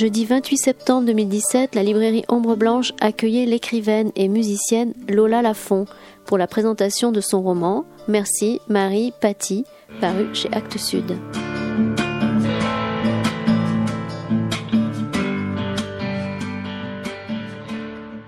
[0.00, 5.84] Jeudi 28 septembre 2017, la librairie Ombre Blanche accueillait l'écrivaine et musicienne Lola Lafont
[6.24, 9.66] pour la présentation de son roman Merci Marie Paty,
[10.00, 11.18] paru chez Actes Sud.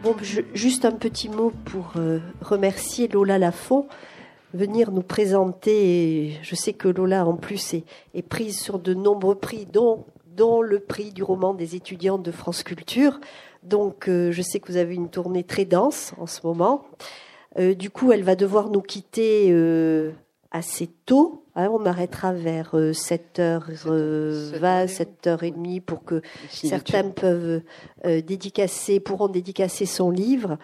[0.03, 0.15] Bon,
[0.53, 3.87] juste un petit mot pour euh, remercier Lola Lafont
[4.53, 6.39] venir nous présenter.
[6.43, 7.75] je sais que Lola, en plus,
[8.13, 10.05] est prise sur de nombreux prix, dont
[10.37, 13.21] dont le prix du roman des étudiants de France Culture.
[13.63, 16.85] Donc, euh, je sais que vous avez une tournée très dense en ce moment.
[17.59, 20.13] Euh, du coup, elle va devoir nous quitter euh,
[20.51, 21.45] assez tôt.
[21.55, 21.69] Hein.
[21.71, 27.61] on arrêtera vers 7h20, 7h30 pour que certains peuvent
[28.05, 30.57] dédicacer, pourront dédicacer son livre.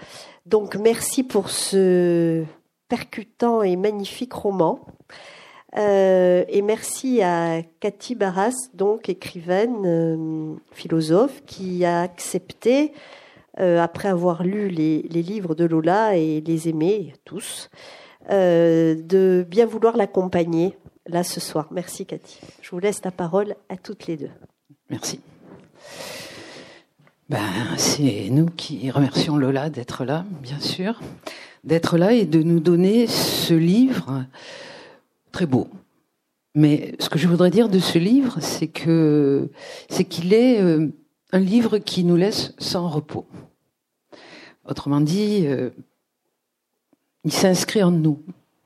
[0.47, 2.43] Donc, merci pour ce
[2.89, 4.81] percutant et magnifique roman.
[5.77, 12.93] Euh, et merci à Cathy Barras, donc écrivaine, euh, philosophe, qui a accepté,
[13.61, 17.71] euh, après avoir lu les, livres de Lola et les aimer tous,
[18.31, 21.69] de bien vouloir l'accompagner là ce soir.
[21.71, 22.41] Merci Cathy.
[22.61, 24.31] Je vous laisse la parole à toutes les deux.
[24.91, 25.21] Merci.
[27.31, 27.39] Ben,
[27.77, 31.01] c'est nous qui remercions Lola d'être là, bien sûr,
[31.65, 34.25] d'être là et de nous donner ce livre
[35.33, 35.69] très beau.
[36.55, 40.89] Mais ce que je voudrais dire de ce livre, c'est qu'il est euh,
[41.33, 43.27] un livre qui nous laisse sans repos.
[44.65, 45.71] Autrement dit, euh,
[47.25, 48.23] il s'inscrit en nous,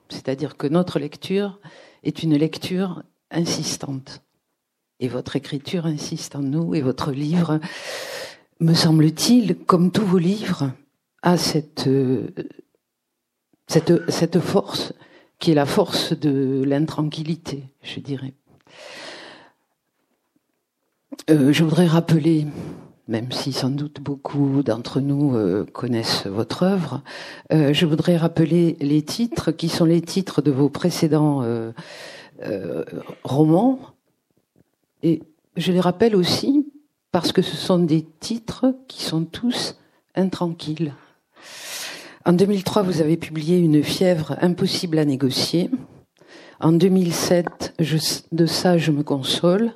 [0.08, 1.60] c'est-à-dire que notre lecture
[2.02, 4.22] est une lecture insistante.
[5.00, 7.60] Et votre écriture insiste en nous, et votre livre,
[8.60, 10.70] me semble-t-il, comme tous vos livres,
[11.22, 12.28] a cette, euh,
[14.40, 14.92] force
[15.42, 18.32] qui est la force de l'intranquillité, je dirais.
[21.30, 22.46] Euh, je voudrais rappeler,
[23.08, 27.02] même si sans doute beaucoup d'entre nous euh, connaissent votre œuvre,
[27.52, 31.42] euh, je voudrais rappeler les titres qui sont les titres de vos précédents
[33.24, 33.80] romans.
[35.02, 35.22] Et
[35.56, 36.70] je les rappelle aussi
[37.10, 39.76] parce que ce sont des titres qui sont tous
[40.14, 40.92] intranquilles.
[42.24, 45.70] En 2003, vous avez publié Une fièvre impossible à négocier.
[46.60, 47.74] En 2007,
[48.30, 49.72] de ça, je me console.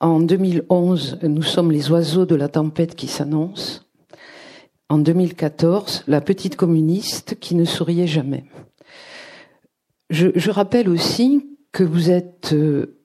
[0.00, 3.86] En 2011, Nous sommes les oiseaux de la tempête qui s'annonce.
[4.88, 8.44] En 2014, La petite communiste qui ne souriait jamais.
[10.08, 12.98] Je, je rappelle aussi que vous êtes euh,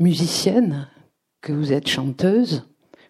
[0.00, 0.88] musicienne,
[1.42, 2.64] que vous êtes chanteuse,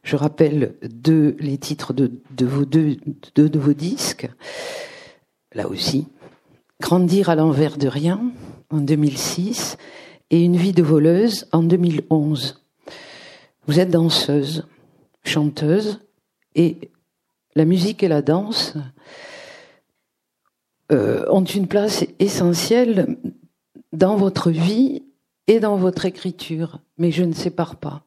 [0.04, 2.98] je rappelle deux, les titres de, vos deux,
[3.34, 4.28] deux de vos disques.
[5.54, 6.06] Là aussi.
[6.80, 8.32] Grandir à l'envers de rien
[8.70, 9.78] en 2006
[10.30, 12.62] et Une vie de voleuse en 2011.
[13.66, 14.66] Vous êtes danseuse,
[15.24, 16.00] chanteuse
[16.54, 16.90] et
[17.56, 18.74] la musique et la danse
[20.92, 23.16] euh, ont une place essentielle
[23.92, 25.02] dans votre vie
[25.46, 28.04] et dans votre écriture, mais je ne sépare pas.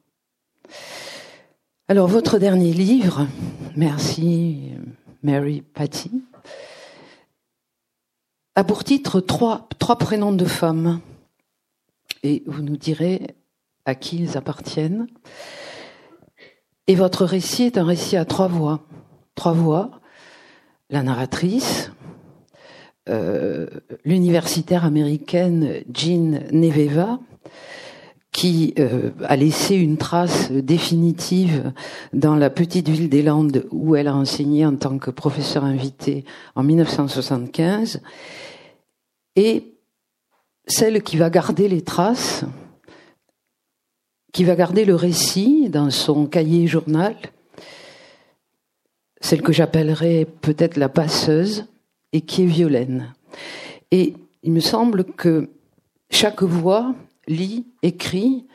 [1.90, 3.26] Alors, votre dernier livre,
[3.74, 4.72] merci
[5.22, 6.10] Mary Patty,
[8.54, 11.00] a pour titre trois, prénoms de femmes.
[12.22, 13.28] Et vous nous direz
[13.86, 15.06] à qui ils appartiennent.
[16.88, 18.84] Et votre récit est un récit à trois voix.
[19.34, 20.02] Trois voix.
[20.90, 21.90] La narratrice,
[23.08, 23.66] euh,
[24.04, 27.18] l'universitaire américaine Jean Neveva,
[28.38, 31.72] qui euh, a laissé une trace définitive
[32.12, 36.24] dans la petite ville des Landes où elle a enseigné en tant que professeur invité
[36.54, 38.00] en 1975,
[39.34, 39.74] et
[40.68, 42.44] celle qui va garder les traces,
[44.32, 47.16] qui va garder le récit dans son cahier journal,
[49.20, 51.66] celle que j'appellerais peut-être la passeuse,
[52.12, 53.12] et qui est Violaine.
[53.90, 54.14] Et
[54.44, 55.50] il me semble que
[56.12, 56.94] chaque voix
[57.28, 58.46] lit, écrit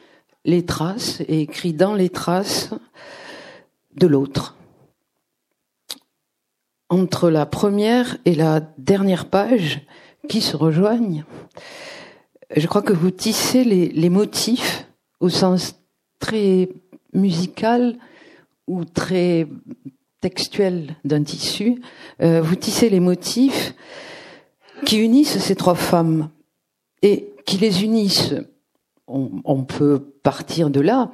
[0.45, 2.71] les traces et écrit dans les traces
[3.95, 4.57] de l'autre.
[6.89, 9.81] Entre la première et la dernière page
[10.27, 11.23] qui se rejoignent,
[12.55, 14.87] je crois que vous tissez les, motifs
[15.19, 15.75] au sens
[16.19, 16.69] très
[17.13, 17.97] musical
[18.67, 19.47] ou très
[20.21, 21.81] textuel d'un tissu,
[22.21, 23.73] euh, vous tissez les motifs
[24.85, 26.29] qui unissent ces trois femmes
[27.01, 28.35] et qui les unissent
[29.13, 31.12] on, peut partir de là,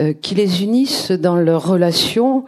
[0.00, 2.44] euh, qui les unissent dans leur relation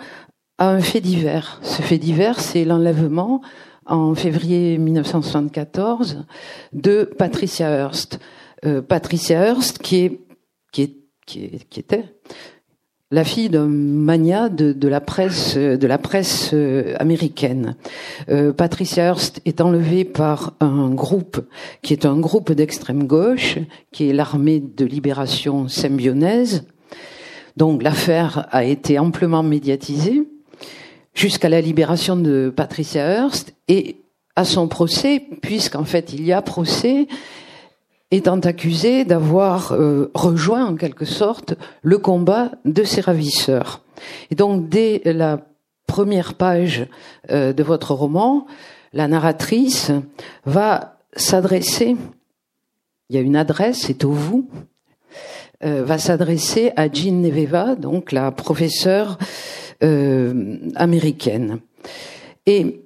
[0.58, 1.60] à un fait divers.
[1.62, 3.40] Ce fait divers, c'est l'enlèvement
[3.86, 6.24] en février 1974
[6.72, 8.20] de Patricia Hearst.
[8.88, 10.20] Patricia Hearst, qui,
[11.26, 12.04] était
[13.10, 16.54] la fille d'un mania de, de, la presse de la presse
[16.98, 17.74] américaine.
[18.56, 21.40] Patricia Hearst est enlevée par un groupe
[21.82, 23.58] qui est un groupe d'extrême gauche,
[23.90, 26.64] qui est l'armée de libération symbionnaise.
[27.56, 30.22] Donc l'affaire a été amplement médiatisée
[31.14, 33.96] jusqu'à la libération de Patricia Hearst et
[34.36, 37.08] à son procès, puisqu'en fait il y a procès,
[38.10, 43.82] étant accusée d'avoir euh, rejoint en quelque sorte le combat de ses ravisseurs.
[44.30, 45.40] Et donc dès la
[45.86, 46.86] première page
[47.30, 48.46] euh, de votre roman,
[48.92, 49.92] la narratrice
[50.44, 51.96] va s'adresser,
[53.08, 54.48] il y a une adresse, c'est au vous,
[55.62, 59.18] euh, va s'adresser à Jean Neveva, donc la professeure
[59.82, 61.60] euh, américaine.
[62.46, 62.82] Et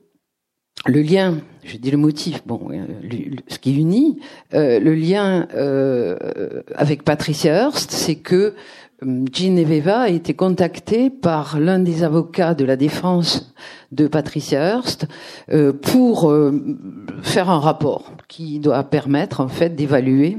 [0.87, 2.87] le lien, je dis le motif, bon, euh,
[3.49, 4.19] ce qui unit,
[4.53, 5.47] euh, le lien
[6.75, 8.55] avec Patricia Hearst, c'est que
[9.03, 13.53] Jean Neveva a été contacté par l'un des avocats de la défense
[13.93, 15.07] de Patricia Hearst
[15.83, 16.33] pour
[17.23, 20.39] faire un rapport qui doit permettre en fait d'évaluer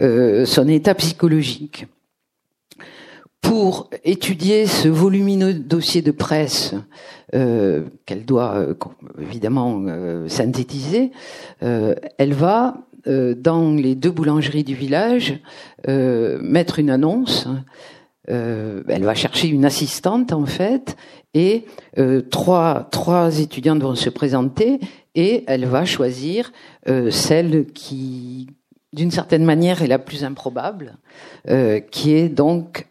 [0.00, 1.86] son état psychologique
[3.40, 6.74] pour étudier ce volumineux dossier de presse
[7.34, 8.74] euh, qu'elle doit euh,
[9.20, 11.10] évidemment euh, synthétiser,
[11.60, 15.38] elle va dans les deux boulangeries du village
[15.86, 17.46] mettre une annonce.
[18.26, 20.96] elle va chercher une assistante en fait
[21.32, 21.66] et
[22.32, 24.80] trois trois étudiantes vont se présenter
[25.14, 26.50] et elle va choisir
[27.10, 28.48] celle qui
[28.92, 30.98] d'une certaine manière est la plus improbable,
[31.92, 32.88] qui est donc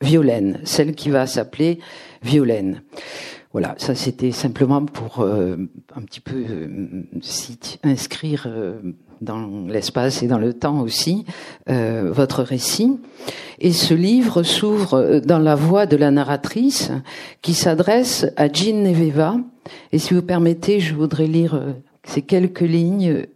[0.00, 1.80] Violaine, celle qui va s'appeler
[2.22, 2.82] Violaine.
[3.52, 5.56] Voilà, ça c'était simplement pour euh,
[5.96, 7.02] un petit peu euh,
[7.82, 8.78] inscrire euh,
[9.22, 11.24] dans l'espace et dans le temps aussi
[11.66, 13.00] votre récit.
[13.58, 16.92] Et ce livre s'ouvre dans la voix de la narratrice
[17.42, 19.38] qui s'adresse à Jean Neveva.
[19.90, 21.60] Et si vous permettez, je voudrais lire
[22.04, 23.26] ces quelques lignes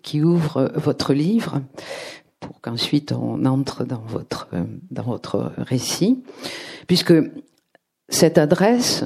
[0.00, 1.60] qui ouvrent votre livre
[2.42, 4.48] pour qu'ensuite on entre dans votre,
[4.90, 6.22] dans votre récit,
[6.86, 7.14] puisque
[8.08, 9.04] cette adresse,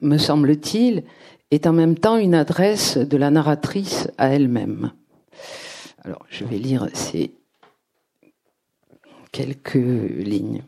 [0.00, 1.04] me semble-t-il,
[1.50, 4.92] est en même temps une adresse de la narratrice à elle-même.
[6.04, 7.32] Alors, je vais lire ces
[9.30, 10.62] quelques lignes.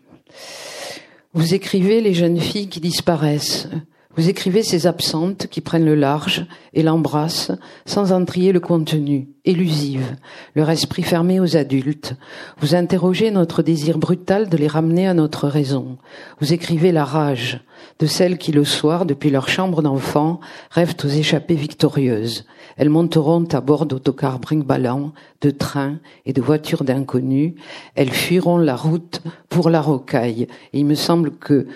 [1.33, 3.69] Vous écrivez les jeunes filles qui disparaissent,
[4.17, 7.53] vous écrivez ces absentes qui prennent le large et l'embrassent
[7.85, 10.17] sans en trier le contenu, élusive,
[10.55, 12.15] leur esprit fermé aux adultes.
[12.59, 15.99] Vous interrogez notre désir brutal de les ramener à notre raison.
[16.41, 17.61] Vous écrivez la rage
[17.99, 20.41] de celles qui le soir, depuis leur chambre d'enfant,
[20.71, 22.45] rêvent aux échappées victorieuses.
[22.77, 27.55] Elles monteront à bord d'autocars brinque-ballants, de trains et de voitures d'inconnus.
[27.95, 30.49] Elles fuiront la route pour la rocaille.
[30.73, 31.67] Il me semble que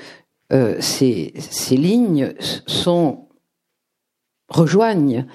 [0.52, 1.32] euh, ces,
[1.70, 2.34] lignes
[2.66, 3.28] sont
[4.48, 5.26] rejoignent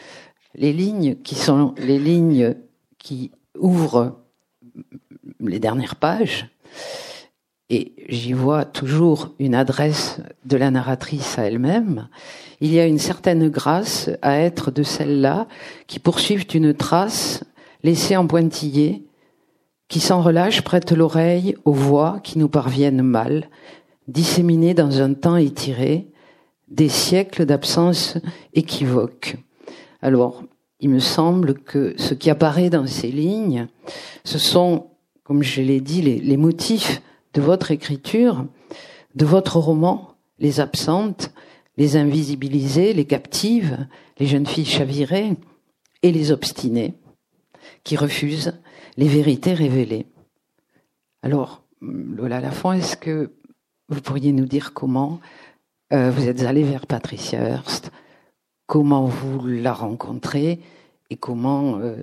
[0.56, 2.56] les lignes qui sont les lignes
[2.98, 4.20] qui ouvrent
[5.40, 6.50] les dernières pages.
[7.70, 12.08] Et j'y vois toujours une adresse de la narratrice à elle-même,
[12.64, 15.48] il y a une certaine grâce à être de celles-là
[15.88, 17.44] qui poursuivent une trace
[17.84, 19.06] laissée en pointillé,
[19.90, 23.50] qui sans relâche prête l'oreille aux voix qui nous parviennent mal,
[24.08, 26.08] disséminés dans un temps étiré,
[26.68, 28.18] des siècles d'absence
[28.54, 29.36] équivoques.
[30.02, 30.44] Alors,
[30.80, 33.68] il me semble que ce qui apparaît dans ces lignes,
[34.26, 34.88] ce sont,
[35.24, 37.02] comme je l'ai dit, les, motifs
[37.34, 38.46] de votre écriture,
[39.16, 41.32] de votre roman, les absentes,
[41.78, 43.88] les invisibilisées, les captives,
[44.20, 45.38] les jeunes filles chavirées
[46.02, 46.96] et les obstinées,
[47.84, 48.60] qui refusent
[48.98, 50.08] les vérités révélées.
[51.22, 53.32] Alors, Lola Lafont, est-ce que
[53.94, 55.20] vous pourriez nous dire comment
[55.94, 57.92] euh, vous êtes allé vers Patricia Hearst,
[58.66, 60.60] comment vous la rencontrez
[61.10, 61.98] et comment euh,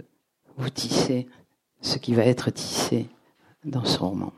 [0.56, 1.26] vous tissez
[1.80, 3.06] ce qui va être tissé
[3.64, 4.32] dans ce roman.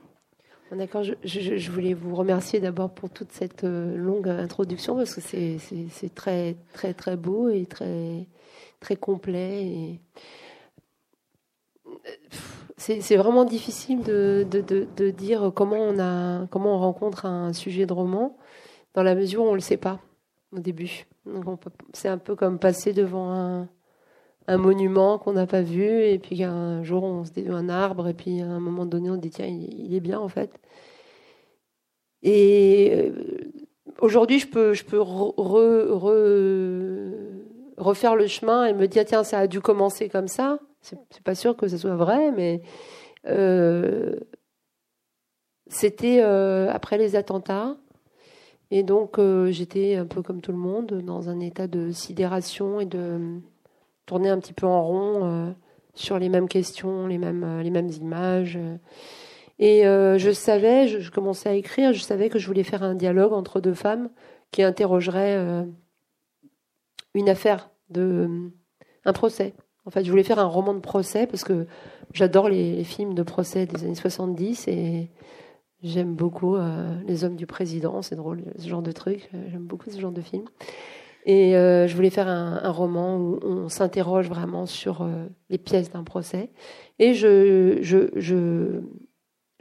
[0.71, 6.15] D'accord, je, voulais vous remercier d'abord pour toute cette euh, longue introduction parce que c'est
[6.15, 8.27] très très très beau et très
[8.81, 9.67] très complet.
[9.67, 10.01] Et
[12.83, 18.37] c'est vraiment difficile de, dire comment on, rencontre un sujet de roman
[18.95, 20.01] dans la mesure où on ne le sait pas
[20.51, 21.07] au début.
[21.93, 23.31] C'est un peu comme passer devant
[24.49, 28.09] un, monument qu'on n'a pas vu et puis un jour on se dit un arbre
[28.09, 30.51] et puis à un moment donné on dit tiens il, est bien en fait.
[32.25, 33.13] Et euh,
[34.01, 34.73] aujourd'hui je peux
[37.79, 41.35] refaire le chemin et me dire tiens ça a dû commencer comme ça c'est pas
[41.35, 42.63] sûr que ce soit vrai, mais
[45.69, 47.77] c'était après les attentats.
[48.71, 49.21] Et donc,
[49.51, 53.41] j'étais un peu comme tout le monde, dans un état de sidération et de
[54.07, 55.55] tourner un petit peu en rond
[55.95, 58.59] sur les mêmes questions, les mêmes, images.
[59.59, 63.33] Et je savais, je, commençais à écrire, je savais que je voulais faire un dialogue
[63.33, 64.11] entre deux femmes
[64.51, 65.65] qui interrogerait
[67.15, 68.51] une affaire de
[69.05, 69.55] un procès.
[69.85, 71.67] En fait, je voulais faire un roman de procès parce que
[72.13, 75.11] j'adore les, films de procès des années 70 et
[75.83, 79.29] j'aime beaucoup euh, Les Hommes du Président, c'est drôle, ce genre de truc.
[79.35, 80.45] Euh, j'aime beaucoup ce genre de film.
[81.25, 85.09] Et euh, je voulais faire un, roman où on s'interroge vraiment sur
[85.51, 86.51] les pièces d'un procès.
[86.99, 88.81] Et je, je, je,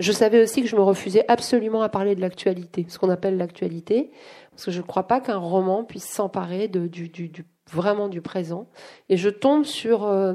[0.02, 3.38] je savais aussi que je me refusais absolument à parler de l'actualité, ce qu'on appelle
[3.38, 4.12] l'actualité,
[4.50, 8.22] parce que je ne crois pas qu'un roman puisse s'emparer du, du, du vraiment du
[8.22, 8.68] présent.
[9.10, 10.34] Et je tombe sur, euh,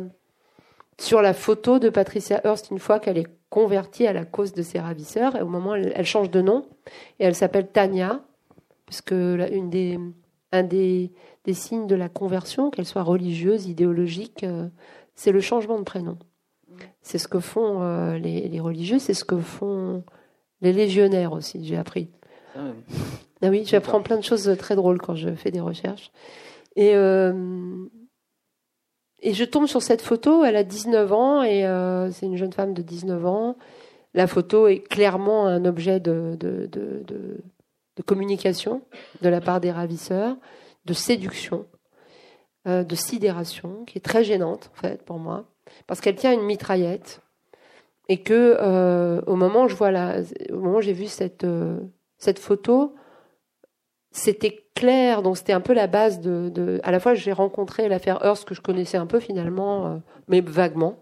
[0.98, 4.62] sur la photo de Patricia Hearst une fois qu'elle est convertie à la cause de
[4.62, 5.36] ses ravisseurs.
[5.36, 6.66] Et au moment, elle, elle change de nom
[7.18, 8.20] et elle s'appelle Tania,
[8.86, 9.98] puisque une des,
[10.52, 11.12] un des,
[11.44, 14.68] des signes de la conversion, qu'elle soit religieuse, idéologique, euh,
[15.14, 16.18] c'est le changement de prénom.
[17.00, 20.04] C'est ce que font euh, les, les, religieux, c'est ce que font
[20.60, 22.10] les légionnaires aussi, j'ai appris.
[22.54, 22.72] Ah,
[23.42, 26.10] ah oui, j'apprends plein de choses très drôles quand je fais des recherches.
[26.76, 27.32] Et, euh,
[29.20, 32.52] et je tombe sur cette photo, elle a 19 ans et euh, c'est une jeune
[32.52, 33.56] femme de 19 ans.
[34.14, 38.82] La photo est clairement un objet de, de, de, communication
[39.22, 40.36] de la part des ravisseurs,
[40.84, 41.66] de séduction,
[42.68, 45.46] euh, de sidération, qui est très gênante en fait pour moi,
[45.86, 47.20] parce qu'elle tient une mitraillette
[48.08, 50.20] et que au moment où je vois la,
[50.52, 51.46] au moment j'ai vu cette
[52.18, 52.94] cette photo,
[54.16, 58.24] c'était clair, donc c'était un peu la base de, À la fois, j'ai rencontré l'affaire
[58.24, 59.96] Hearst que je connaissais un peu finalement, euh,
[60.28, 60.96] mais vaguement,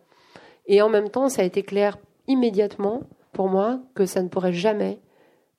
[0.67, 3.03] et en même temps, ça a été clair immédiatement
[3.33, 4.99] pour moi que ça ne pourrait jamais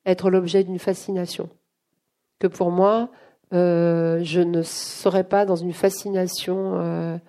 [0.05, 1.49] être l'objet d'une fascination.
[2.39, 3.09] Que pour moi,
[3.53, 7.19] euh, je ne serais pas dans une fascination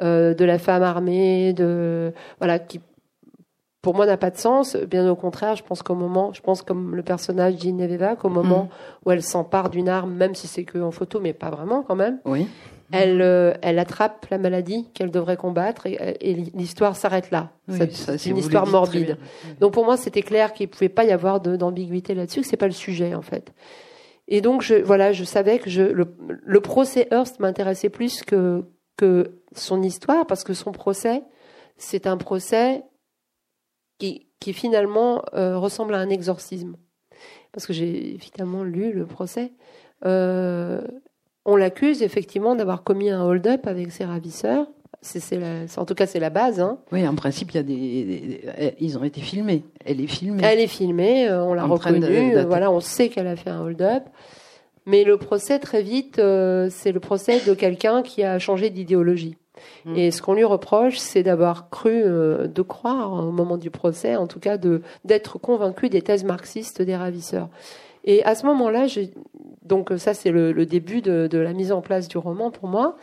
[0.00, 2.80] euh, de la femme armée, de voilà qui
[3.82, 4.76] pour moi n'a pas de sens.
[4.76, 8.64] Bien au contraire, je pense qu'au moment, je pense comme le personnage d'Ineveva, qu'au moment
[8.64, 8.68] mm.
[9.04, 11.96] où elle s'empare d'une arme, même si c'est que en photo, mais pas vraiment quand
[11.96, 12.46] même, oui.
[12.92, 17.50] elle, euh, elle attrape la maladie qu'elle devrait combattre et, l'histoire s'arrête là.
[17.68, 19.18] c'est une histoire morbide.
[19.60, 22.66] Donc pour moi, c'était clair qu'il pouvait pas y avoir d'ambiguïté là-dessus, que c'est pas
[22.66, 23.52] le sujet en fait.
[24.28, 28.64] Et donc je, voilà, je savais que je, le, le procès Hearst m'intéressait plus que
[28.96, 31.22] que son histoire parce que son procès,
[31.76, 32.84] c'est un procès
[33.98, 36.76] qui, finalement euh, ressemble à un exorcisme.
[37.52, 39.52] Parce que j'ai évidemment lu le procès.
[40.04, 40.80] Euh,
[41.44, 44.66] on l'accuse effectivement d'avoir commis un hold-up avec ses ravisseurs.
[45.00, 45.36] C'est,
[45.76, 46.60] en tout cas, c'est la base.
[46.60, 46.78] Hein.
[46.92, 49.64] Oui, en principe, il y a des, ils ont été filmés.
[49.84, 50.42] Elle est filmée.
[50.44, 51.28] Elle est filmée.
[51.28, 52.40] Euh, on l'a reconnue.
[52.42, 54.04] voilà, on sait qu'elle a fait un hold-up.
[54.86, 59.36] Mais le procès, très vite, c'est le procès de quelqu'un qui a changé d'idéologie.
[59.84, 59.96] Mm.
[59.96, 64.16] Et ce qu'on lui reproche, c'est d'avoir cru, euh, de croire au moment du procès,
[64.16, 67.48] en tout cas, de d'être convaincu des thèses marxistes des ravisseurs.
[68.04, 68.86] Et à ce moment-là,
[69.64, 72.96] donc ça c'est le, début de, la mise en place du roman pour moi.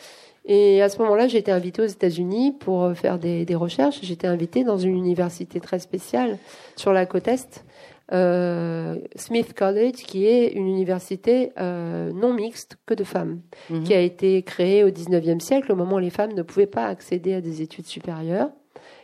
[0.46, 4.00] Et à ce moment-là, j'ai été invitée aux États-Unis pour faire des, des recherches.
[4.02, 6.38] J'étais invitée dans une université très spéciale
[6.76, 7.69] sur la côte est, euh,
[8.12, 13.84] Smith College, qui est une université euh, non mixte que de femmes, mhm.
[13.84, 16.86] qui a été créée au 19e siècle, au moment où les femmes ne pouvaient pas
[16.86, 18.50] accéder à des études supérieures,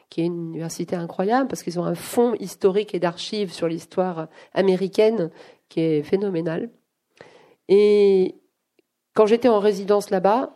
[0.10, 4.28] qui est une université incroyable parce qu'ils ont un fonds historique et d'archives sur l'histoire
[4.54, 5.30] américaine
[5.70, 6.70] qui est phénoménal.
[7.68, 8.36] Et
[9.14, 10.56] quand j'étais en résidence là-bas,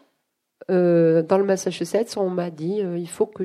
[0.72, 3.44] euh, dans le Massachusetts, on m'a dit il faut que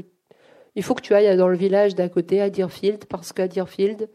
[0.76, 4.08] il faut que tu ailles dans le village d'à côté, à Deerfield, parce qu'à Deerfield,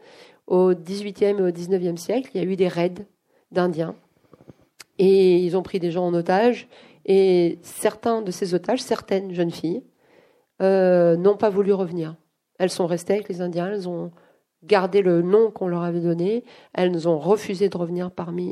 [0.50, 3.06] au XVIIIe et au XIXe siècle, il y a eu des raids
[3.52, 3.94] d'Indiens.
[4.98, 6.68] Et ils ont pris des gens en otage.
[7.06, 9.82] Et certains de ces otages, certaines jeunes filles,
[10.60, 12.16] euh, n'ont pas voulu revenir.
[12.58, 14.10] Elles sont restées avec les Indiens, elles ont
[14.64, 18.50] gardé le nom qu'on leur avait donné, elles ont refusé de revenir parmi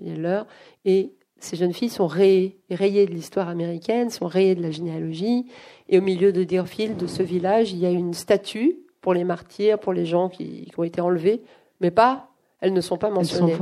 [0.00, 0.46] les leurs.
[0.86, 5.46] Et ces jeunes filles sont rayées, rayées de l'histoire américaine, sont rayées de la généalogie.
[5.88, 9.24] Et au milieu de Deerfield, de ce village, il y a une statue pour les
[9.24, 11.42] martyrs, pour les gens qui, ont été enlevés,
[11.80, 12.30] mais pas,
[12.60, 13.58] elles ne sont pas mentionnées.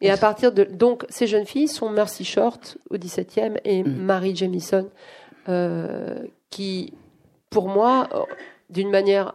[0.00, 3.96] Et à partir de donc ces jeunes filles sont Mercy Short au 17e et mm.
[3.96, 4.90] Marie Jamison,
[5.48, 6.18] euh,
[6.50, 6.92] qui,
[7.48, 8.18] pour moi, euh,
[8.68, 9.34] d'une manière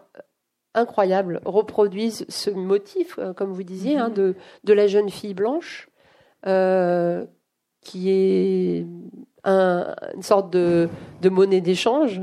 [0.75, 4.13] incroyable, reproduisent ce motif, euh, comme vous disiez, hein, mm-hmm.
[4.13, 5.89] de, de la jeune fille blanche,
[7.81, 8.85] qui est
[9.45, 10.89] une sorte de,
[11.21, 12.21] de monnaie d'échange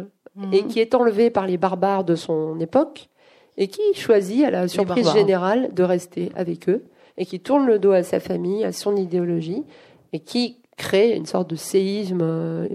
[0.53, 0.69] et mhm.
[0.69, 3.09] qui est enlevé par les barbares de son époque
[3.57, 6.85] et qui choisit, à la surprise générale, de rester avec eux
[7.17, 9.65] et qui tourne le dos à sa famille, à son idéologie
[10.13, 12.69] et qui crée une sorte de séisme, euh,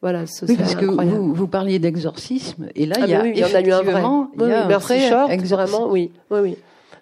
[0.00, 3.22] voilà, Oui, social parce que vous, vous parliez d'exorcisme, et là, Ah il y a
[3.22, 4.02] oui, il y en a eu un vrai.
[4.04, 6.56] Oui, y a oui, un vrai Short, vraiment, oui, oui, oui.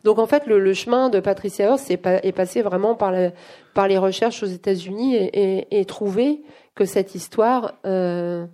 [0.05, 3.33] Donc en fait, le, le chemin de Patricia Hearst est, est passé vraiment par, la-
[3.75, 6.43] par les recherches aux États-Unis et, et, et trouver
[6.75, 8.47] que cette histoire euh,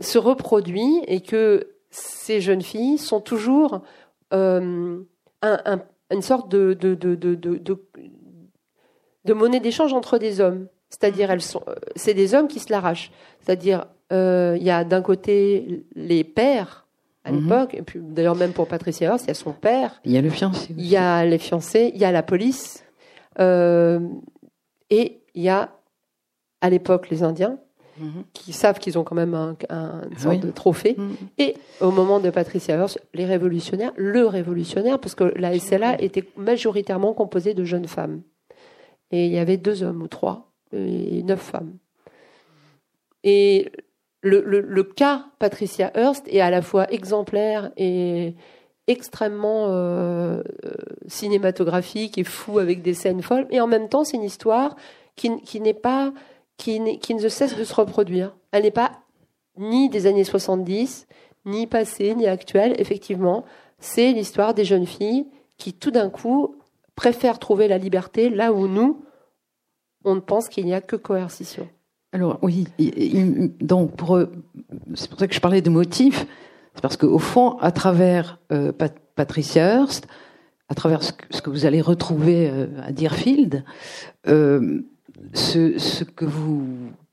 [0.00, 3.82] se reproduit et que ces jeunes filles sont toujours
[4.32, 5.00] euh,
[5.42, 6.76] un- un- une sorte de,
[9.34, 10.66] monnaie d'échange entre des hommes.
[10.88, 13.10] C'est-à-dire, elles sont, euh, c'est des hommes qui se l'arrachent.
[13.40, 16.86] C'est-à-dire, euh, il y a d'un côté les pères
[17.24, 17.42] à Mhm.
[17.42, 20.16] l'époque, et puis d'ailleurs même pour Patricia Hearst, il y a son père, Il y
[20.16, 20.72] a le fiancé.
[20.78, 22.84] il y a les fiancés, il y a la police,
[23.40, 23.98] euh,
[24.90, 25.72] et il y a
[26.60, 27.58] à l'époque les Indiens
[27.98, 28.24] Mhm.
[28.32, 30.40] qui savent qu'ils ont quand même un, un- une sorte Oui.
[30.40, 30.94] de trophée.
[30.98, 31.14] Mhm.
[31.38, 36.24] Et au moment de Patricia Hearst, les révolutionnaires, le révolutionnaire, parce que la SLA était
[36.36, 38.22] majoritairement composée de jeunes femmes.
[39.10, 41.74] Et il y avait deux hommes ou trois, et neuf femmes.
[43.24, 43.70] Et
[44.22, 48.34] le, le- le cas Patricia Hearst est à la fois exemplaire et
[48.88, 50.70] extrêmement euh, euh,
[51.08, 53.46] cinématographique et fou avec des scènes folles.
[53.50, 54.76] Et en même temps, c'est une histoire
[55.16, 56.12] qui, qui n'est pas
[56.56, 58.36] qui, qui ne cesse de se reproduire.
[58.52, 58.92] Elle n'est pas
[59.58, 61.06] ni des années 70,
[61.44, 62.74] ni passée, ni actuelle.
[62.78, 63.44] Effectivement,
[63.78, 65.26] c'est l'histoire des jeunes filles
[65.58, 66.56] qui, tout d'un coup,
[66.94, 69.02] préfèrent trouver la liberté là où nous,
[70.04, 71.68] on ne pense qu'il n'y a que coercition.
[72.12, 72.66] Alors oui,
[73.60, 74.32] donc eux,
[74.94, 76.26] c'est pour ça que je parlais de motifs,
[76.74, 80.06] c'est parce qu'au fond, à travers euh, Pat- Patricia Hearst,
[80.68, 83.64] à travers ce que, vous allez retrouver euh, à Deerfield,
[84.28, 84.82] euh,
[85.34, 86.64] ce, ce que vous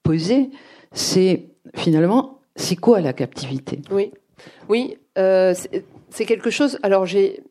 [0.04, 0.50] posez,
[0.92, 3.82] c'est finalement, c'est quoi la captivité?
[3.92, 4.12] Oui,
[4.70, 6.78] oui, euh, c'est- quelque chose.
[6.84, 7.42] Alors j'ai,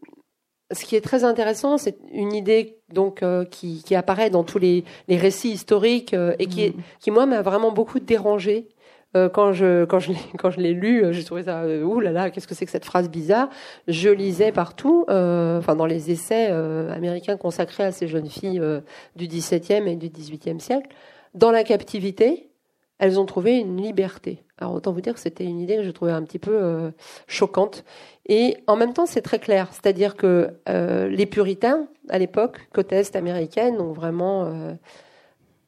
[0.73, 4.59] ce qui est très intéressant, c'est une idée donc euh, qui, qui apparaît dans tous
[4.59, 8.69] les, les récits historiques euh, et qui, est, qui moi m'a vraiment beaucoup dérangé.
[9.17, 12.01] Euh, quand je quand je quand je l'ai lu, euh, j'ai trouvé ça euh, ouh
[12.01, 13.49] là là, qu'est-ce que c'est que cette phrase bizarre
[13.89, 18.61] Je lisais partout, euh, enfin dans les essais euh, américains consacrés à ces jeunes filles
[18.61, 18.81] euh,
[19.17, 20.89] du XVIIe et du XVIIIe siècle,
[21.35, 22.51] dans la captivité,
[22.99, 24.45] elles ont trouvé une liberté.
[24.59, 26.91] Alors autant vous dire que c'était une idée que je trouvais un petit peu euh,
[27.27, 27.85] choquante.
[28.27, 29.69] Et en même temps, c'est très clair.
[29.73, 34.75] C'est-à-dire que euh, les puritains, à l'époque, côte est américaine, ont vraiment euh,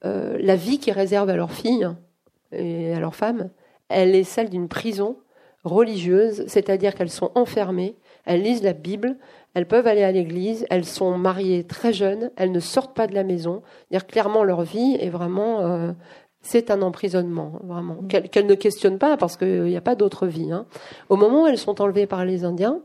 [0.05, 1.89] euh, la vie qu'ils réservent à leurs filles
[2.57, 3.51] et à leurs femmes,
[3.89, 5.17] elle est celle d'une prison
[5.65, 9.17] religieuse, c'est-à-dire qu'elles sont enfermées, elles lisent la Bible,
[9.55, 13.15] elles peuvent aller à l'église, elles sont mariées très jeunes, elles ne sortent pas de
[13.15, 13.63] la maison.
[13.89, 15.93] C'est-à-dire clairement leur vie est vraiment euh,
[16.43, 20.27] c'est un emprisonnement, vraiment, qu'elles qu'elles ne questionnent pas parce qu'il n'y a pas d'autre
[20.27, 20.53] vie.
[20.53, 20.67] hein.
[21.09, 22.81] Au moment où elles sont enlevées par les Indiens,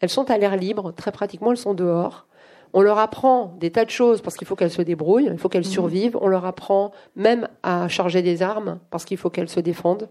[0.00, 2.26] elles sont à l'air libre, très pratiquement elles sont dehors.
[2.74, 5.48] On leur apprend des tas de choses parce qu'il faut qu'elles se débrouillent, il faut
[5.50, 6.16] qu'elles survivent.
[6.20, 10.08] On leur apprend même à charger des armes parce qu'il faut qu'elles se défendent.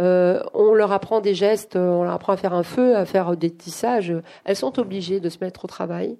[0.00, 3.06] Euh, on leur apprend des gestes, euh, on leur apprend à faire un feu, à
[3.06, 4.14] faire des tissages.
[4.44, 6.18] Elles sont obligées de se mettre au travail.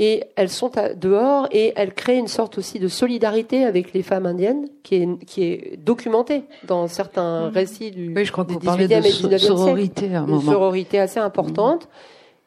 [0.00, 4.26] Et elles sont dehors et elles créent une sorte aussi de solidarité avec les femmes
[4.26, 8.54] indiennes qui est, qui est documentée dans certains récits du, Oui, je crois que du
[8.54, 10.52] vous parlez de 18e et so- 19e siècle sororité à un une moment.
[10.52, 11.88] sororité assez importante.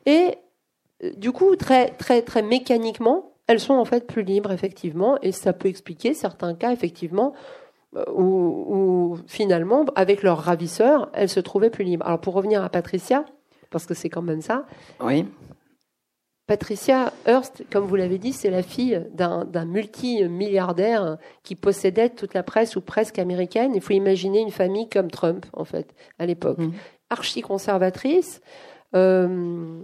[0.06, 0.32] Et euh,
[1.18, 5.54] du coup, très, très, très mécaniquement, elles sont en fait plus libres, effectivement, et ça
[5.54, 7.34] peut expliquer certains cas, effectivement,
[7.96, 12.06] euh, où, où finalement, avec leur ravisseur, elles se trouvaient plus libres.
[12.06, 13.26] Alors pour revenir à Patricia,
[13.70, 14.66] parce que c'est quand même ça,
[15.02, 15.26] Oui.
[16.48, 22.44] Patricia Hearst, comme vous l'avez dit, c'est la fille d'un multimilliardaire qui possédait toute la
[22.44, 23.72] presse ou presque américaine.
[23.74, 26.58] Il faut imaginer une famille comme Trump, en fait, à l'époque.
[26.58, 26.74] Mhm.
[27.10, 28.42] Archi-conservatrice,
[28.96, 29.82] euh,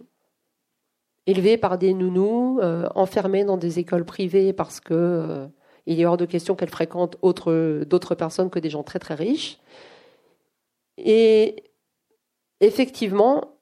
[1.27, 5.47] élevée par des nounous, euh, enfermée dans des écoles privées parce que euh,
[5.85, 9.13] il est hors de question qu'elle fréquente autre- d'autres personnes que des gens très très
[9.13, 9.59] riches.
[10.97, 11.63] Et
[12.59, 13.59] effectivement,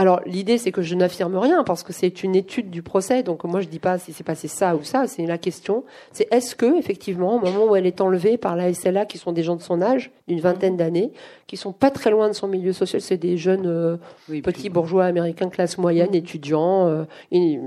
[0.00, 3.44] alors l'idée c'est que je n'affirme rien parce que c'est une étude du procès, donc
[3.44, 6.56] moi je dis pas si c'est passé ça ou ça, c'est la question, c'est est-ce
[6.56, 9.56] que effectivement au moment où elle est enlevée par la SLA qui sont des gens
[9.56, 11.12] de son âge, d'une vingtaine d'années,
[11.46, 13.98] qui sont pas très loin de son milieu social, c'est des jeunes euh,
[14.30, 17.60] Oui, petits bourgeois américains classe moyenne, étudiants, euh, ils,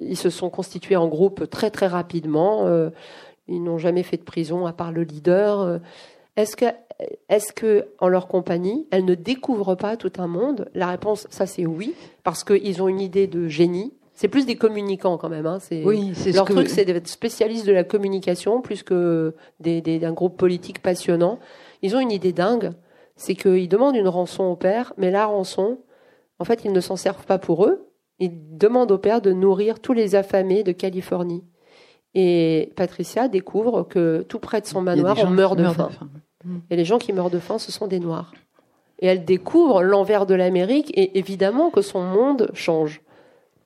[0.00, 2.88] ils se sont constitués en groupe très très rapidement, euh,
[3.48, 5.78] ils n'ont jamais fait de prison à part le leader.
[6.36, 6.64] Est-ce que,
[7.28, 10.68] est-ce que, en leur compagnie, elles ne découvrent pas tout un monde?
[10.74, 13.94] La réponse, ça c'est oui, parce qu'ils ont une idée de génie.
[14.14, 15.46] C'est plus des communicants quand même.
[15.46, 15.58] Hein.
[15.60, 19.34] C'est, Oui, c'est ce leur que truc, c'est d'être spécialistes de la communication plus que
[19.60, 21.38] des, des- d'un groupe politique passionnant.
[21.82, 22.72] Ils ont une idée dingue,
[23.16, 25.78] c'est qu'ils demandent une rançon au père, mais la rançon,
[26.38, 27.86] En fait, ils ne s'en servent pas pour eux.
[28.18, 31.44] Ils demandent au père de nourrir tous les affamés de Californie.
[32.14, 35.88] Et Patricia découvre que tout près de son manoir, on meurt de faim.
[36.70, 38.32] Et les gens qui meurent de faim, ce sont des Noirs.
[39.00, 43.00] Et elle découvre l'envers de l'Amérique et évidemment que son monde change.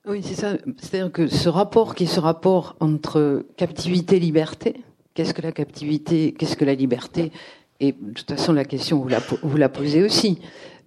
[0.07, 0.53] Oui, c'est ça.
[0.77, 4.75] C'est-à-dire que ce rapport qui est ce rapport entre captivité et liberté,
[5.13, 7.31] qu'est-ce que la captivité, qu'est-ce que la liberté
[7.79, 10.39] Et de toute façon, la question, vous la, vous la posez aussi.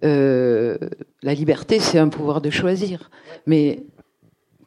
[0.03, 0.77] Euh,
[1.21, 3.11] la liberté, c'est un pouvoir de choisir.
[3.45, 3.83] Mais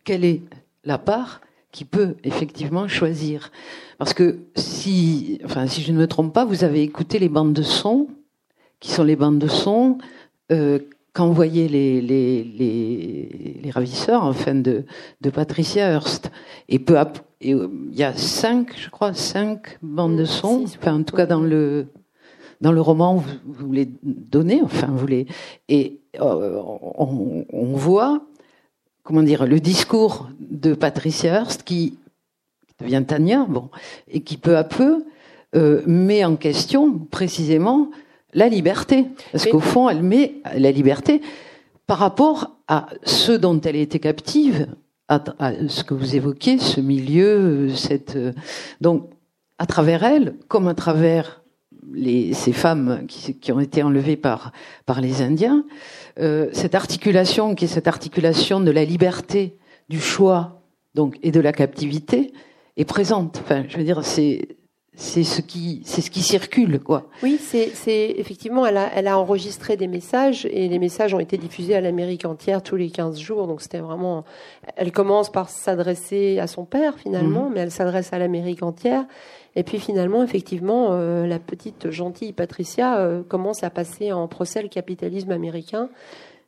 [0.05, 0.43] quelle est
[0.85, 1.41] la part
[1.73, 3.51] qui peut effectivement choisir.
[3.99, 7.55] Parce que si, enfin, si je ne me trompe pas, vous avez écouté les bandes
[7.55, 8.09] de son,
[8.79, 9.99] qui sont les bandes de son
[10.53, 10.79] euh,
[11.15, 14.85] qu'envoyaient les, les, les, les, ravisseurs enfin, de,
[15.21, 16.31] de Patricia Hearst.
[16.69, 16.97] Et peu
[17.41, 21.17] et, euh, il y a cinq, je crois, cinq bandes de son, enfin, en tout
[21.17, 21.87] cas dans le
[22.61, 25.27] dans le roman, vous, vous les donnez, enfin, vous les
[25.69, 28.23] et euh, on, on, voit
[29.03, 31.99] comment dire le discours de Patricia Hearst qui
[32.81, 33.69] devient Tania, bon,
[34.09, 35.05] et qui peu à peu
[35.55, 37.91] euh, met en question précisément
[38.35, 39.07] la liberté.
[39.31, 41.21] Parce qu'au fond, elle met la liberté
[41.87, 44.69] par rapport à ce dont elle était captive,
[45.09, 45.23] à,
[45.69, 48.17] ce que vous évoquez, ce milieu, cette.
[48.81, 49.11] Donc,
[49.59, 51.42] à travers elle, comme à travers
[51.93, 54.53] les, ces femmes qui, qui, ont été enlevées par,
[54.87, 55.65] par les Indiens,
[56.19, 59.57] euh, cette articulation qui est cette articulation de la liberté,
[59.89, 60.63] du choix,
[60.95, 62.33] donc, et de la captivité,
[62.77, 63.39] est présente.
[63.43, 64.57] Enfin, je veux dire, c'est
[64.95, 67.09] c'est ce qui c'est ce qui circule quoi.
[67.23, 71.19] Oui, c'est c'est effectivement elle a elle a enregistré des messages et les messages ont
[71.19, 74.25] été diffusés à l'Amérique entière tous les 15 jours donc c'était vraiment
[74.77, 77.55] elle commence par s'adresser à son père finalement mhm.
[77.55, 79.07] mais elle s'adresse à l'Amérique entière
[79.57, 84.63] et puis finalement effectivement euh, la petite gentille Patricia euh, commence à passer en procès
[84.63, 85.89] le capitalisme américain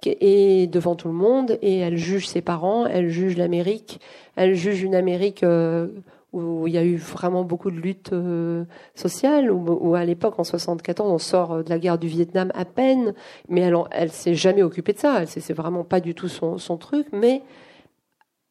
[0.07, 4.01] et devant tout le monde et elle juge ses parents, elle juge l'Amérique,
[4.37, 5.89] elle juge une Amérique euh,
[6.33, 8.65] où il y a eu vraiment beaucoup de luttes euh,
[8.97, 13.15] sociales, où, à l'époque, en 74, on sort de la guerre du Vietnam à peine,
[13.49, 16.77] mais elle, elle s'est jamais occupée de ça, c'est vraiment pas du tout son, son,
[16.77, 17.43] truc, mais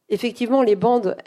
[0.07, 1.17] effectivement, les bandes,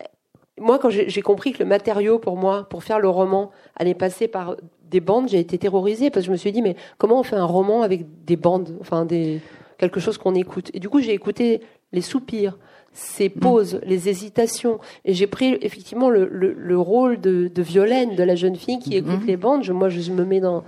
[0.58, 4.26] moi, quand j'ai compris que le matériau pour moi, pour faire le roman, allait passer
[4.26, 4.56] par
[4.90, 7.36] des bandes, j'ai été terrorisée, parce que je me suis dit, mais comment on fait
[7.36, 9.40] un roman avec des bandes, enfin, des,
[9.78, 10.70] quelque chose qu'on écoute?
[10.72, 11.60] Et du coup, j'ai écouté
[11.92, 12.56] les soupirs,
[12.92, 13.40] ces mm.
[13.40, 14.78] pauses, les hésitations.
[15.04, 18.96] Et j'ai pris effectivement le, le, rôle de, de, Violaine, de la jeune fille qui
[18.96, 19.26] écoute mm-hmm.
[19.26, 19.62] les bandes.
[19.64, 20.64] Je, moi, je me mets dans.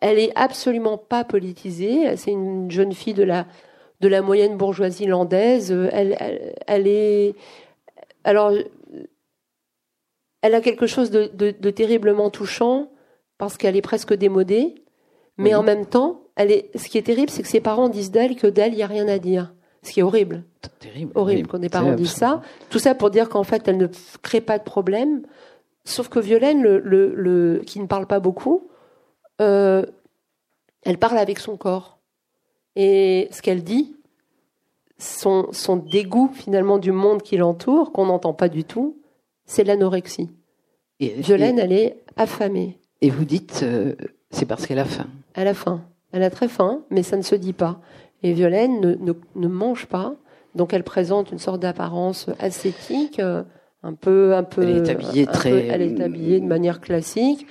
[0.00, 2.14] Elle est absolument pas politisée.
[2.16, 3.46] C'est une jeune fille de la
[4.00, 5.72] de la moyenne bourgeoisie landaise.
[5.92, 7.34] Elle, elle, elle est.
[8.24, 8.52] Alors,
[10.42, 12.90] elle a quelque chose de, de, de terriblement touchant
[13.38, 14.74] parce qu'elle est presque démodée,
[15.36, 16.76] mais en même temps, elle est.
[16.76, 18.88] Ce qui est terrible, c'est que ses parents disent d'elle que d'elle, il n'y a
[18.88, 20.44] rien à dire ce qui est horrible.
[20.80, 21.12] Terrible.
[21.14, 22.42] Horrible quand des parents disent ça.
[22.70, 23.86] Tout ça pour dire qu'en fait, elle ne
[24.22, 25.22] crée pas de problème.
[25.84, 28.68] Sauf que Violaine, le, le, qui ne parle pas beaucoup,
[29.40, 29.86] euh,
[30.82, 31.98] elle parle avec son corps.
[32.76, 33.96] Et ce qu'elle dit,
[34.98, 39.00] son, son dégoût finalement du monde qui l'entoure, qu'on n'entend pas du tout,
[39.48, 40.30] c'est l'anorexie.
[41.00, 42.78] Et, Violaine, elle est affamée.
[43.00, 43.94] Et vous dites, euh,
[44.30, 45.06] c'est parce qu'elle a faim.
[45.34, 45.82] Elle a faim.
[46.12, 47.80] Elle a très faim, mais ça ne se dit pas.
[48.22, 50.14] Et Violaine ne, ne, ne, mange pas,
[50.54, 53.42] donc elle présente une sorte d'apparence ascétique, euh,
[53.82, 54.62] un peu, un peu.
[54.62, 55.66] Elle est habillée très.
[55.66, 57.46] elle est habillée de manière classique.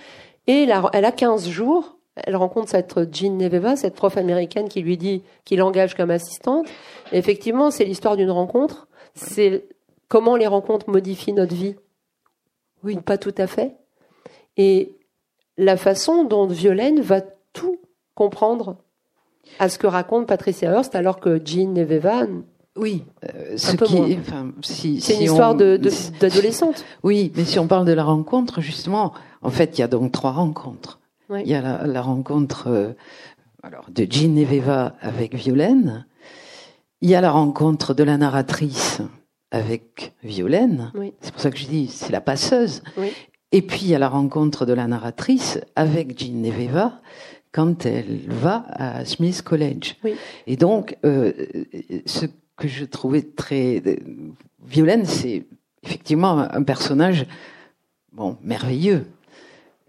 [0.48, 1.98] Et elle a, elle a 15 jours.
[2.16, 6.68] Elle rencontre cette Jean Neveva, cette prof américaine qui lui dit qu'il engage comme assistante.
[7.12, 8.88] Et effectivement, c'est l'histoire d'une rencontre.
[9.14, 9.66] C'est
[10.08, 11.76] comment les rencontres modifient notre vie.
[12.84, 13.76] Oui, pas tout à fait.
[14.58, 14.94] Et
[15.58, 17.22] la façon dont Violaine va
[17.54, 17.80] tout
[18.16, 18.78] comprendre
[19.60, 22.26] à ce que raconte Patricia Hearst, alors que Jean Neveva
[22.76, 25.56] oui, euh, ce qui, enfin, si, c'est une histoire
[26.20, 26.86] d'adolescente.
[27.02, 30.12] Oui, mais si on parle de la rencontre, justement, en fait, il y a donc
[30.12, 31.00] trois rencontres.
[31.32, 32.94] Il y a la, la rencontre euh,
[33.64, 36.06] alors de Jean Neveva avec Violaine.
[37.02, 39.02] Il y a la rencontre de la narratrice
[39.52, 40.92] avec Violaine.
[40.96, 41.14] Oui.
[41.22, 42.84] C'est pour ça que je dis c'est la passeuse.
[42.98, 43.12] Oui.
[43.52, 47.02] Et puis a la rencontre de la narratrice avec Jean Neveva
[47.52, 49.96] quand elle va à Smith College.
[50.04, 50.16] Oui.
[50.48, 51.32] Et donc, euh,
[52.06, 52.26] ce
[52.58, 53.96] que je trouvais très euh,
[54.66, 55.46] Violaine, c'est
[55.84, 57.26] effectivement un personnage
[58.12, 59.06] bon merveilleux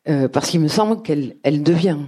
[0.08, 1.98] euh, parce qu'il me semble qu'elle elle devient.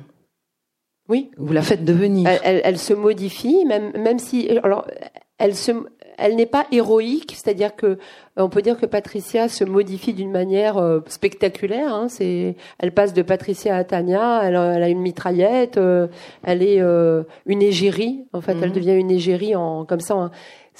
[1.08, 1.32] Oui.
[1.36, 2.28] Vous la faites devenir.
[2.28, 4.86] Elle, elle, elle, se modifie, même même si alors
[5.38, 5.72] elle se
[6.20, 7.98] elle n'est pas héroïque, c'est-à-dire que
[8.36, 11.92] on peut dire que Patricia se modifie d'une manière spectaculaire.
[11.92, 14.40] Hein, c'est, elle passe de Patricia à Tania.
[14.44, 15.78] Elle, a une mitraillette.
[16.44, 16.80] elle est
[17.46, 18.24] une égérie.
[18.32, 18.74] En fait, elle mhm.
[18.74, 20.30] devient une égérie en comme ça.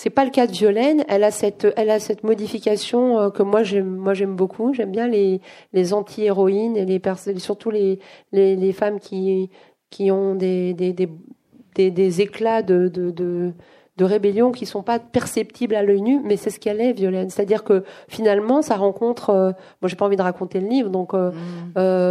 [0.02, 1.04] C'est pas le cas de Violaine.
[1.08, 4.72] Elle a cette, elle a cette modification euh, que moi j'aime, moi j'aime beaucoup.
[4.72, 5.42] J'aime bien les,
[5.74, 7.98] les anti-héroïnes et les personnes, surtout les,
[8.32, 9.50] les, les, femmes qui,
[9.90, 13.52] qui ont des, des, des, des, éclats de, de, de,
[14.00, 17.30] de, rébellion qui sont pas perceptibles à l'œil nu, mais c'est ce qu'elle est, Violaine.
[17.30, 19.30] C'est-à-dire que finalement, ça rencontre.
[19.30, 21.14] Euh, moi, j'ai pas envie de raconter le livre, donc.
[21.14, 21.30] Euh,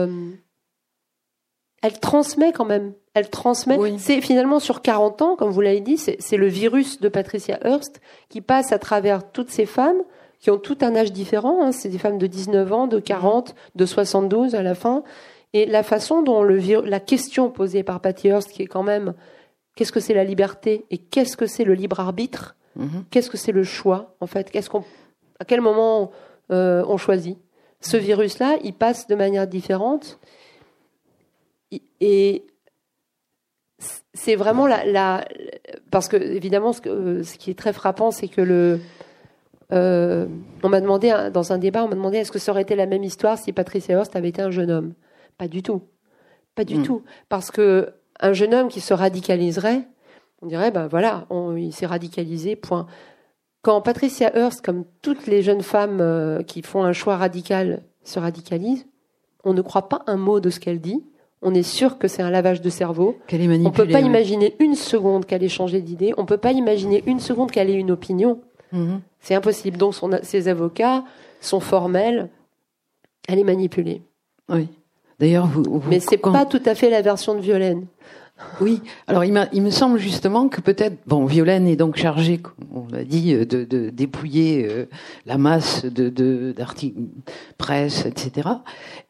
[0.08, 0.34] mmh
[1.82, 2.94] elle transmet quand même.
[3.14, 3.78] Elle transmet.
[3.98, 8.02] C'est finalement sur 40 ans, comme vous l'avez dit, c'est le virus de Patricia Hearst
[8.30, 10.02] qui passe à travers toutes ces femmes
[10.40, 11.64] qui ont tout un âge différent.
[11.64, 11.72] Hein.
[11.72, 15.04] C'est des femmes de 19 ans, de 40, de 72 à la fin.
[15.54, 19.14] Et la façon dont le la question posée par Patty Hearst, qui est quand même
[19.80, 23.06] qu'est-ce que c'est la liberté et qu'est-ce que c'est le libre arbitre, mm-hmm.
[23.12, 24.84] qu'est-ce que c'est le choix en fait, qu'est-ce qu'on,
[25.40, 26.12] à quel moment
[26.52, 27.38] euh, on choisit.
[27.80, 30.20] Ce virus-là, il passe de manière différente
[32.02, 32.46] et
[34.14, 35.24] c'est vraiment la,
[35.92, 38.82] parce que évidemment ce, ce, qui est très frappant c'est que le
[39.72, 40.28] euh,
[40.62, 42.86] on m'a demandé dans un débat on m'a demandé est-ce que ça aurait été la
[42.86, 44.94] même histoire si Patricia Hearst avait été un jeune homme?
[45.38, 45.84] Pas du tout
[46.56, 46.84] pas du hmm.
[46.84, 49.88] tout parce que un jeune homme qui se radicaliserait
[50.42, 51.28] on dirait ben voilà
[51.58, 52.88] il s'est radicalisé point
[53.62, 58.20] quand Patricia Hearst comme toutes les jeunes femmes euh, qui font un choix radical se
[58.20, 58.86] radicalisent
[59.44, 61.04] on ne croit pas un mot de ce qu'elle dit
[61.42, 63.18] on est sûr que c'est un lavage de cerveau.
[63.28, 66.14] Qu'elle est On peut pas imaginer une seconde qu'elle ait changé d'idée.
[66.18, 68.42] On peut pas imaginer une seconde qu'elle ait une opinion.
[68.72, 69.02] Mhm.
[69.20, 69.78] C'est impossible.
[69.78, 71.04] Donc ses avocats
[71.40, 72.30] sont formels.
[73.28, 74.02] Elle est manipulée.
[74.50, 74.68] Oui.
[75.20, 77.88] D'ailleurs, vous, Mais c'est pas tout à fait la version de Violaine.
[78.62, 78.82] Oui.
[79.08, 82.42] Alors il, il, me semble justement que peut-être bon Violaine est donc chargée,
[82.74, 84.86] on l'a dit, de, de dépouiller euh,
[85.26, 87.02] la masse de d'articles
[87.58, 88.48] presse, etc.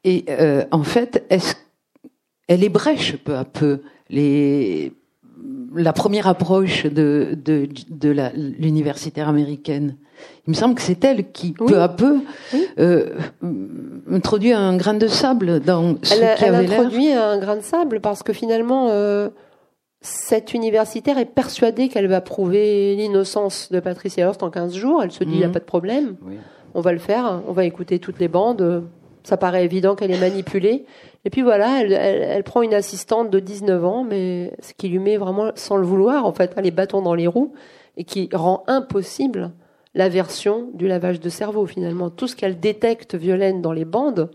[0.03, 1.53] Et euh, en fait, est-ce
[2.47, 4.93] elle ébrèche peu à peu les,
[5.75, 9.95] la première approche de, de, de l'universitaire américaine?
[10.47, 12.19] Il me semble que c'est elle qui, peu à peu,
[12.79, 13.10] euh,
[14.12, 17.62] introduit un grain de sable dans ce elle, qui avait Elle introduit un grain de
[17.62, 19.29] sable parce que finalement, euh,
[20.01, 25.03] cette universitaire est persuadée qu'elle va prouver l'innocence de Patricia Hearst en 15 jours.
[25.03, 25.53] Elle se dit, il n'y a mhm.
[25.53, 26.15] pas de problème.
[26.73, 27.41] On va le faire.
[27.47, 28.84] On va écouter toutes les bandes.
[29.23, 30.86] Ça paraît évident qu'elle est manipulée.
[31.25, 35.17] Et puis voilà, elle, prend une assistante de 19 ans, mais ce qui lui met
[35.17, 37.53] vraiment, sans le vouloir, en fait, les bâtons dans les roues,
[37.97, 39.51] et qui rend impossible
[39.99, 42.09] la version du lavage de cerveau, finalement.
[42.09, 44.31] Tout ce qu'elle détecte, Violaine, dans les bandes,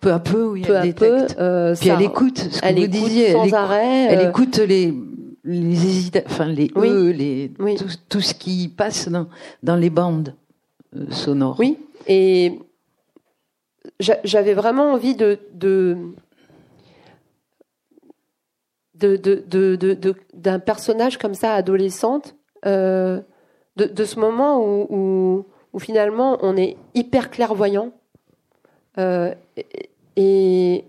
[0.00, 1.36] peu à peu, oui, peu elle détecte.
[1.36, 3.32] Peu, euh, Puis elle écoute ce que elle vous écoute disiez.
[3.32, 4.94] Sans elle, arrêt, elle euh, écoute les
[5.44, 9.28] les hésita enfin les e, les tout, tout, ce qui passe dans,
[9.62, 10.34] dans les bandes
[10.96, 11.56] euh, sonores.
[11.58, 12.58] Oui, et
[14.00, 15.38] j'avais vraiment envie de
[20.34, 22.34] d'un personnage comme ça, adolescente,
[23.86, 25.44] de, ce moment où,
[25.78, 27.92] finalement on est hyper clairvoyant
[28.98, 29.32] euh,
[30.16, 30.84] et,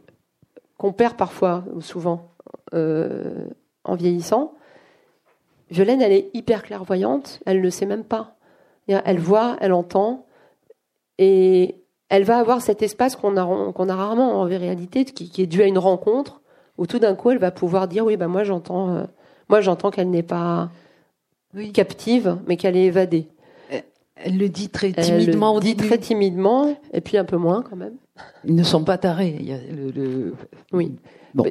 [0.77, 2.31] qu'on perd parfois ou souvent
[2.73, 3.45] euh,
[3.83, 4.53] en vieillissant.
[5.69, 8.35] Violaine, elle est hyper clairvoyante, elle ne sait même pas.
[8.87, 10.25] Elle voit, elle entend,
[11.19, 11.75] et
[12.07, 15.65] elle va avoir cet espace qu'on a, rarement en réalité, qui, qui, est dû à
[15.65, 16.41] une rencontre,
[16.79, 19.03] où tout d'un coup elle va pouvoir dire oui, ben moi j'entends, euh,
[19.47, 20.71] moi j'entends qu'elle n'est pas
[21.73, 23.27] captive, mais qu'elle est évadée.
[24.21, 25.51] Elle le dit très timidement.
[25.51, 27.93] Elle le dit très timidement, et puis un peu moins quand même.
[28.43, 29.37] Ils ne sont pas tarés.
[29.39, 30.33] Il y a le,
[30.73, 30.91] Oui.
[31.35, 31.45] Bon,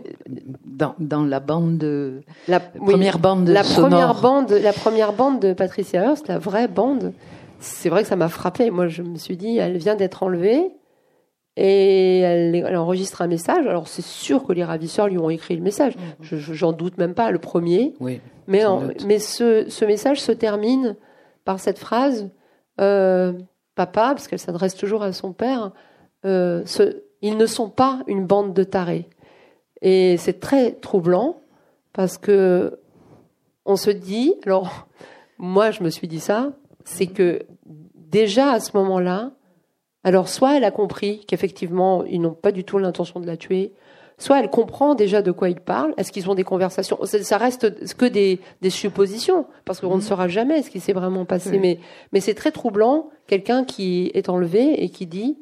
[0.67, 3.91] dans, dans, la bande de la première bande de la sonore.
[3.91, 7.13] première bande, la première bande de Patricia Hearst, la vraie bande,
[7.61, 8.73] c'est vrai que ça m'a frappé.
[8.73, 10.73] Moi, je me suis dit, elle vient d'être enlevée
[11.61, 13.67] et elle, enregistre un message.
[13.67, 15.95] Alors, c'est sûr que les ravisseurs lui ont écrit le message.
[16.21, 17.95] J'en doute même pas, le premier.
[18.01, 18.63] Oui, mais
[19.05, 20.95] mais ce, ce, message se termine
[21.45, 22.31] par cette phrase
[22.81, 23.33] euh,
[23.75, 25.73] Papa, parce qu'elle s'adresse toujours à son père,
[26.25, 29.09] euh, ce, ils ne sont pas une bande de tarés.
[29.83, 31.41] Et c'est très troublant
[31.93, 32.79] parce que
[33.65, 34.87] on se dit, alors
[35.39, 36.53] moi je me suis dit ça,
[36.85, 37.47] c'est que
[37.95, 39.33] déjà à ce moment-là,
[40.05, 43.73] alors soit elle a compris qu'effectivement ils n'ont pas du tout l'intention de la tuer,
[44.19, 45.95] soit elle comprend déjà de quoi ils parlent.
[45.97, 46.99] Est-ce qu'ils ont des conversations?
[47.05, 50.01] Ça reste que des, suppositions, parce qu'on ne mhm.
[50.03, 51.59] saura jamais ce qui s'est vraiment passé.
[51.59, 51.79] Mais,
[52.13, 55.39] mais c'est très troublant, quelqu'un qui est enlevé et qui dit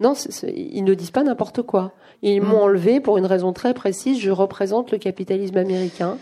[0.00, 1.92] non, ils ne disent pas n'importe quoi.
[2.22, 2.48] Ils mhm.
[2.48, 4.18] m'ont enlevé pour une raison très précise.
[4.18, 6.18] Je représente le capitalisme américain.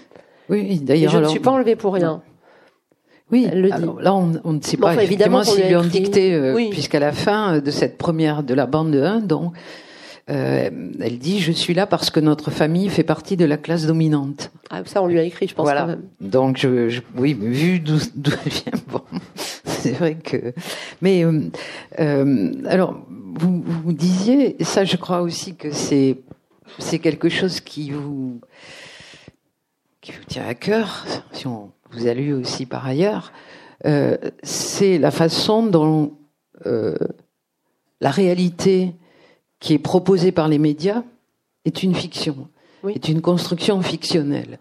[0.48, 1.12] Oui, d'ailleurs.
[1.12, 2.22] je ne suis pas enlevé pour rien.
[3.32, 5.84] Oui, le alors là, on, on ne sait Bon, pas enfin, évidemment s'ils lui ont
[5.84, 6.70] dicté, euh, Oui.
[6.70, 9.52] puisqu'à la fin de cette première, de la bande 1, donc,
[10.28, 13.86] euh, elle dit «Je suis là parce que notre famille fait partie de la classe
[13.86, 15.80] dominante Ah, ça, on lui a écrit, je pense Voilà.
[15.82, 16.02] quand même.».
[16.20, 19.02] Donc, je, je- oui, vu d'où d'où elle vient, bon,
[19.64, 20.52] c'est vrai que...
[21.02, 21.40] Mais, euh,
[21.98, 26.18] euh, alors, vous, vous disiez, et ça je crois aussi que c'est
[26.78, 28.40] c'est quelque chose qui vous
[30.00, 33.32] qui vous tient à cœur, si on vous a lu aussi par ailleurs,
[33.86, 36.12] euh, c'est la façon dont
[36.66, 36.94] euh,
[38.00, 38.92] la réalité
[39.58, 41.02] qui est proposée par les médias
[41.64, 42.48] est une fiction,
[42.82, 42.92] Oui.
[42.94, 44.58] est une construction fictionnelle.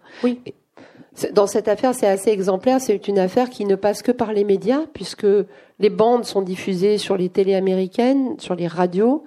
[1.14, 2.80] C'est- Dans cette affaire, c'est assez exemplaire.
[2.80, 5.26] C'est une affaire qui ne passe que par les médias, puisque
[5.78, 9.24] les bandes sont diffusées sur les télés américaines, sur les radios.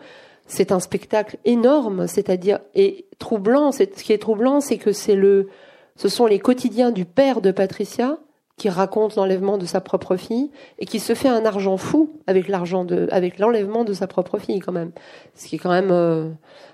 [0.47, 3.71] C'est un spectacle énorme, c'est-à-dire et troublant.
[3.71, 5.49] Ce qui est troublant, c'est que c'est le,
[5.95, 8.17] ce sont les quotidiens du père de Patricia
[8.57, 12.47] qui raconte l'enlèvement de sa propre fille et qui se fait un argent fou avec
[12.47, 14.91] l'argent de, avec l'enlèvement de sa propre fille quand même.
[15.33, 16.29] Ce qui est quand même euh,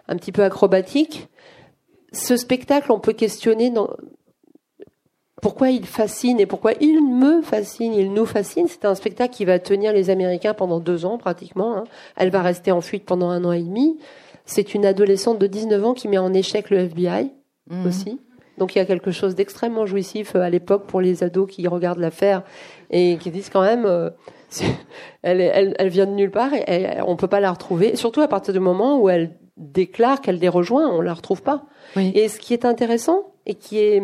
[0.10, 1.30] un petit peu acrobatique.
[2.12, 3.90] Ce spectacle, on peut questionner dans,
[5.42, 8.68] pourquoi il fascine et pourquoi il me fascine, il nous fascine.
[8.68, 11.78] C'est un spectacle qui va tenir les Américains pendant deux ans pratiquement.
[11.78, 11.84] hein.
[12.18, 13.98] Elle va rester en fuite pendant un an et demi.
[14.46, 17.32] C'est une adolescente de 19 ans qui met en échec le FBI
[17.70, 17.86] Mhm.
[17.88, 18.20] aussi.
[18.60, 21.68] Donc il y a quelque chose d'extrêmement jouissif euh, à l'époque pour les ados qui
[21.68, 22.44] regardent l'affaire
[22.92, 24.10] et qui disent quand même, euh,
[25.24, 27.96] elle, elle, elle vient de nulle part et elle- on peut pas la retrouver.
[27.96, 31.66] Surtout à partir du moment où elle déclare qu'elle les rejoint, on la retrouve pas.
[31.96, 32.12] Oui.
[32.14, 34.02] Et ce qui est intéressant et qui est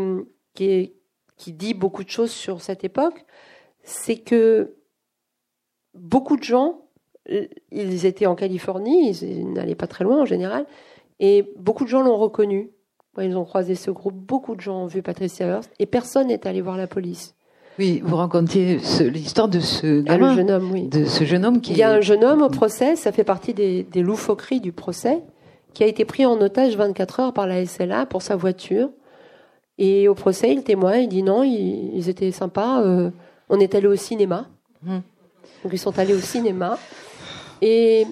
[0.53, 0.93] qui est
[1.37, 3.25] qui dit beaucoup de choses sur cette époque,
[3.83, 4.75] c'est que
[5.93, 6.81] beaucoup de gens,
[7.71, 10.65] ils étaient en Californie, ils n'allaient pas très loin en général,
[11.19, 12.71] et beaucoup de gens l'ont reconnu.
[13.21, 16.45] Ils ont croisé ce groupe, beaucoup de gens ont vu Patricia Hearst, et personne n'est
[16.47, 17.35] allé voir la police.
[17.77, 20.87] Oui, vous racontiez l'histoire de ce Ah, le gamin, jeune homme, oui.
[20.87, 21.71] de ce jeune homme qui.
[21.73, 24.71] Il y a un jeune homme au procès, ça fait partie des, des loufoqueries du
[24.71, 25.21] procès,
[25.73, 28.89] qui a été pris en otage 24 heures par la SLA pour sa voiture.
[29.77, 33.11] Et au procès, il témoigne, il dit non, ils, ils étaient sympas, euh,
[33.49, 34.47] on est allé au cinéma.
[34.83, 35.01] Mhm.
[35.63, 36.77] Donc ils sont allés au cinéma.
[37.61, 38.05] Et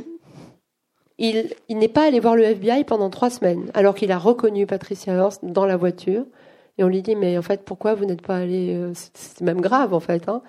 [1.18, 4.66] il, il n'est pas allé voir le FBI pendant trois semaines, alors qu'il a reconnu
[4.66, 6.26] Patricia Hearst dans la voiture.
[6.78, 9.62] Et on lui dit, mais en fait, pourquoi vous n'êtes pas allé euh, C'est même
[9.62, 10.28] grave, en fait.
[10.28, 10.42] Hein.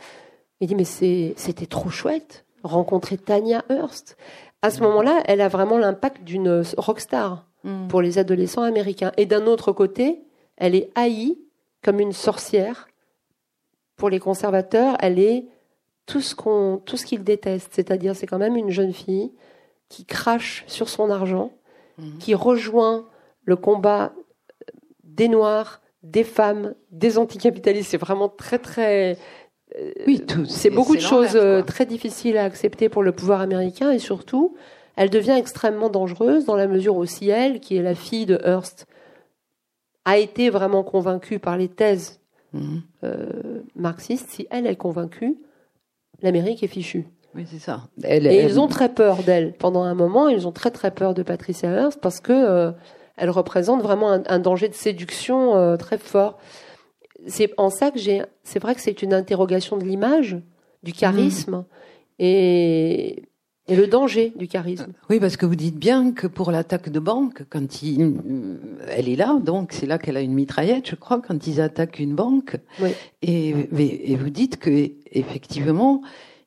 [0.60, 4.16] Il dit, mais c'était trop chouette, rencontrer Tanya Hearst.
[4.62, 7.88] À ce moment-là, elle a vraiment l'impact d'une rockstar Mhm.
[7.88, 9.12] pour les adolescents américains.
[9.16, 10.20] Et d'un autre côté,
[10.56, 11.38] elle est haïe
[11.82, 12.88] comme une sorcière.
[13.96, 15.46] Pour les conservateurs, elle est
[16.06, 17.72] tout ce qu'on, tout ce qu'ils détestent.
[17.72, 19.32] C'est-à-dire, c'est quand même une jeune fille
[19.94, 21.52] qui crache sur son argent,
[21.98, 22.18] Mhm.
[22.18, 23.06] qui rejoint
[23.44, 24.12] le combat
[25.04, 27.90] des Noirs, des femmes, des anticapitalistes.
[27.90, 29.16] C'est vraiment très, très,
[30.06, 30.44] Oui, tout.
[30.46, 34.56] c'est beaucoup de choses euh, très difficiles à accepter pour le pouvoir américain et surtout,
[34.96, 38.38] elle devient extrêmement dangereuse dans la mesure où si elle, qui est la fille de
[38.44, 38.86] Hearst,
[40.04, 42.20] a été vraiment convaincue par les thèses
[42.52, 42.82] Mhm.
[43.04, 45.36] euh, marxistes, si elle est convaincue,
[46.22, 47.06] l'Amérique est fichue.
[47.34, 47.88] Oui, c'est ça.
[48.02, 49.52] Elle, Et elle- ils ont très peur d'elle.
[49.54, 52.70] Pendant un moment, ils ont très très peur de Patricia Hearst parce que euh,
[53.16, 56.38] elle représente vraiment un, un danger de séduction euh, très fort.
[57.26, 58.22] C'est en ça que j'ai.
[58.42, 60.36] C'est vrai que c'est une interrogation de l'image,
[60.82, 61.64] du charisme
[62.18, 63.22] et,
[63.68, 64.92] et le danger du charisme.
[65.10, 68.56] Oui, parce que vous dites bien que pour l'attaque de banque, quand il, euh,
[68.90, 71.98] elle est là, donc c'est là qu'elle a une mitraillette, je crois, quand ils attaquent
[71.98, 72.56] une banque.
[72.80, 72.90] Oui.
[73.22, 76.02] Et, et- et vous dites que effectivement,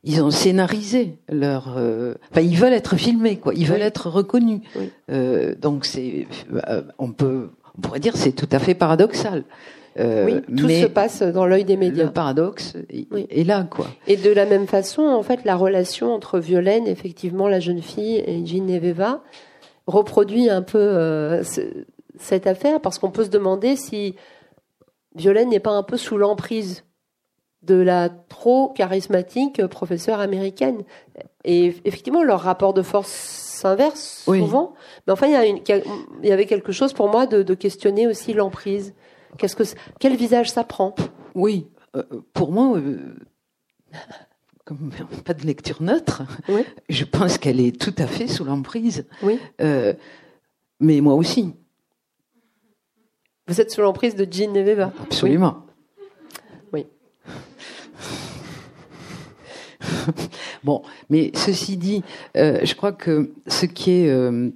[0.08, 1.76] ils ont scénarisé leur.
[1.78, 3.54] euh, Enfin, ils veulent être filmés, quoi.
[3.56, 4.62] Ils veulent être reconnus.
[4.76, 4.89] Oui.
[5.12, 6.28] Euh, donc c'est,
[6.70, 9.43] euh, on peut, on pourrait dire, c'est tout à fait paradoxal.
[10.00, 12.06] Euh, oui, tout mais se passe dans l'œil des médias.
[12.06, 13.26] le paradoxe est, Oui.
[13.32, 13.88] est là, quoi.
[14.06, 18.24] Et de la même façon, en fait, la relation entre Violaine, effectivement, la jeune fille,
[18.28, 19.24] et Jean Neveva,
[19.88, 21.62] reproduit un peu euh, ce-
[22.20, 24.15] cette affaire, parce qu'on peut se demander si
[25.15, 26.84] Violaine n'est pas un peu sous l'emprise
[27.64, 30.84] de la trop charismatique professeure américaine.
[31.44, 34.40] Et effectivement, leur rapport de force s'inverse Oui.
[34.40, 34.74] souvent.
[35.06, 35.62] Mais enfin, il
[36.24, 38.94] y, avait quelque chose pour moi de, de questionner aussi l'emprise.
[39.38, 40.94] Qu'est-ce que, c'est- quel visage ça prend?
[41.36, 42.04] Oui, euh,
[42.34, 43.16] pour moi, euh,
[44.66, 44.92] comme
[45.26, 46.64] pas de lecture neutre, Oui.
[46.90, 49.06] je pense qu'elle est tout à fait sous l'emprise.
[49.24, 49.40] Oui.
[49.62, 49.94] Euh,
[50.80, 51.54] mais moi aussi,
[53.48, 54.92] Vous êtes sous l'emprise de Jean Neveva.
[55.02, 55.56] absolument.
[55.60, 55.67] Oui.
[60.63, 62.04] Bon, mais ceci dit,
[62.35, 64.50] euh, je crois que ce qui est, euh,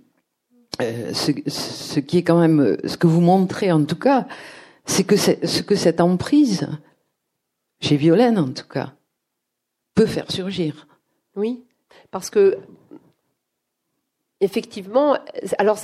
[0.81, 4.27] euh, ce, qui est quand même, ce que vous montrez en tout cas,
[4.85, 6.67] c'est que ce que cette emprise
[7.79, 8.93] chez Violaine en tout cas,
[9.95, 10.87] peut faire surgir.
[11.35, 11.63] Oui,
[12.11, 12.57] parce que
[14.39, 15.17] effectivement,
[15.57, 15.79] alors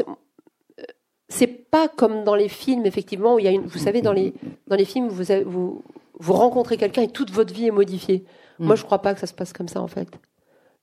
[1.29, 4.13] c'est pas comme dans les films effectivement où il y a une, vous savez dans
[4.13, 4.33] les
[4.67, 5.83] dans les films vous vous
[6.19, 8.25] vous rencontrez quelqu'un et toute votre vie est modifiée.
[8.59, 8.77] Moi, mm.
[8.77, 10.07] je crois pas que ça se passe comme ça en fait.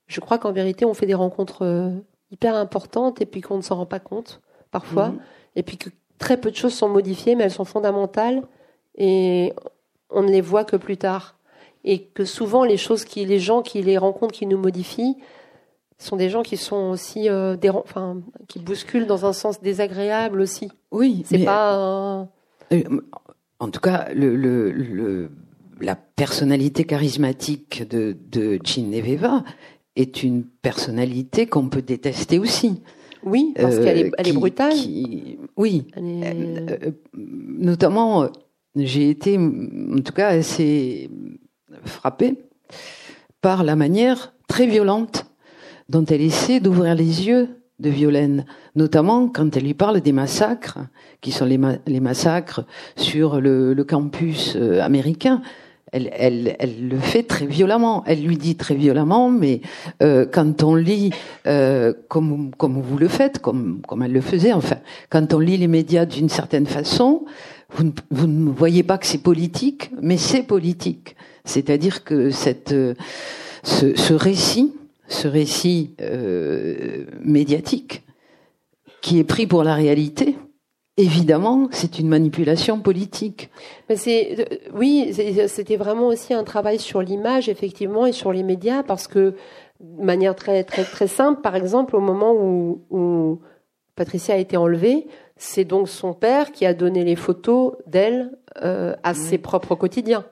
[0.06, 1.90] Je crois qu'en vérité, on fait des rencontres euh,
[2.30, 5.18] hyper importantes et puis qu'on ne s'en rend pas compte parfois, mm.
[5.56, 8.42] et puis que très peu de choses sont modifiées, mais elles sont fondamentales
[8.96, 9.52] et
[10.10, 11.36] on ne les voit que plus tard.
[11.86, 15.16] Et que souvent les choses qui, les gens qui les rencontrent, qui nous modifient,
[15.98, 20.70] sont des gens qui sont aussi euh, enfin, qui bousculent dans un sens désagréable aussi.
[20.90, 22.28] Oui, c'est pas.
[22.72, 22.82] Euh,
[23.58, 25.30] en tout cas, le, le,
[25.80, 29.44] la personnalité charismatique de, de Jean Neveva
[29.96, 32.82] est une personnalité qu'on peut détester aussi.
[33.22, 34.74] Oui, parce qu'elle est, elle est, brutale.
[35.56, 38.28] oui, euh, notamment,
[38.76, 41.08] j'ai été, en tout cas, assez
[41.84, 42.36] frappé
[43.40, 45.26] par la manière très violente
[45.88, 47.48] dont elle essaie d'ouvrir les yeux
[47.80, 48.44] de Violaine,
[48.76, 50.78] notamment quand elle lui parle des massacres,
[51.20, 52.64] qui sont les, massacres
[52.96, 55.42] sur le, campus euh, américain.
[55.92, 58.02] Elle, le fait très violemment.
[58.06, 59.60] Elle lui dit très violemment, mais
[60.02, 61.10] euh, quand on lit,
[61.46, 66.04] euh, comme, vous le faites, comme, elle le faisait, enfin, quand on lit les médias
[66.04, 67.24] d'une certaine façon,
[68.10, 71.14] vous ne, voyez pas que c'est politique, mais c'est politique.
[71.44, 72.74] C'est-à-dire que cette,
[73.62, 74.72] ce, ce récit
[75.08, 78.04] ce récit euh, médiatique
[79.00, 80.36] qui est pris pour la réalité,
[80.96, 83.50] évidemment, c'est une manipulation politique.
[83.88, 85.12] Mais c'est, euh, oui,
[85.48, 89.34] c'était vraiment aussi un travail sur l'image, effectivement, et sur les médias, parce que
[89.80, 93.40] de manière très très très simple, par exemple, au moment où, où
[93.96, 98.30] Patricia a été enlevée, c'est donc son père qui a donné les photos d'elle
[98.62, 100.24] euh, à ses propres quotidiens.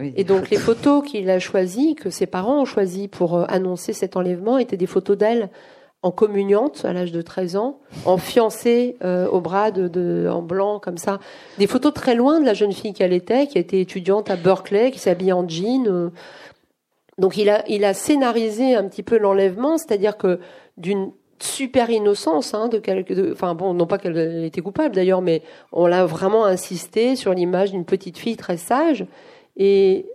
[0.00, 3.92] Et donc les photos qu'il a choisies, que ses parents ont choisies pour euh, annoncer
[3.92, 5.50] cet enlèvement, étaient des photos d'elle
[6.02, 10.98] en communiante à l'âge de 13 ans, en fiancée euh, au bras en blanc comme
[10.98, 11.20] ça.
[11.58, 14.90] Des photos très loin de la jeune fille qu'elle était, qui était étudiante à Berkeley,
[14.90, 15.86] qui s'habillait en jean.
[15.86, 16.10] Euh.
[17.18, 20.40] Donc il a, il a scénarisé un petit peu l'enlèvement, c'est-à-dire que
[20.76, 22.70] d'une super innocence hein,
[23.32, 27.72] enfin bon non pas qu'elle était coupable d'ailleurs mais on l'a vraiment insisté sur l'image
[27.72, 29.06] d'une petite fille très sage
[29.56, 30.06] et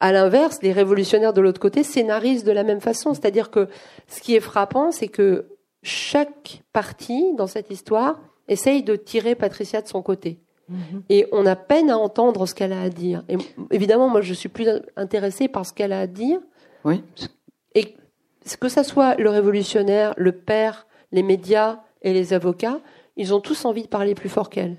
[0.00, 3.14] à l'inverse, les révolutionnaires de l'autre côté scénarisent de la même façon.
[3.14, 3.68] C'est-à-dire que
[4.08, 5.46] ce qui est frappant, c'est que
[5.82, 10.38] chaque partie dans cette histoire essaye de tirer Patricia de son côté.
[10.68, 11.02] Mhm.
[11.08, 13.24] Et on a peine à entendre ce qu'elle a à dire.
[13.28, 13.36] Et
[13.70, 16.40] évidemment, moi, je suis plus intéressée par ce qu'elle a à dire.
[16.84, 17.02] Oui.
[17.74, 17.94] Et
[18.60, 22.80] que ça soit le révolutionnaire, le père, les médias et les avocats,
[23.16, 24.76] ils ont tous envie de parler plus fort qu'elle.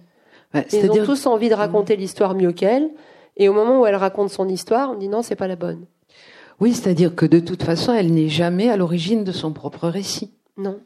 [0.72, 2.90] ils ont tous envie de raconter l'histoire mieux qu'elle.
[3.38, 5.86] Et au moment où elle raconte son histoire, on dit non, c'est pas la bonne.
[6.60, 10.32] Oui, c'est-à-dire que de toute façon, elle n'est jamais à l'origine de son propre récit.
[10.58, 10.80] Non.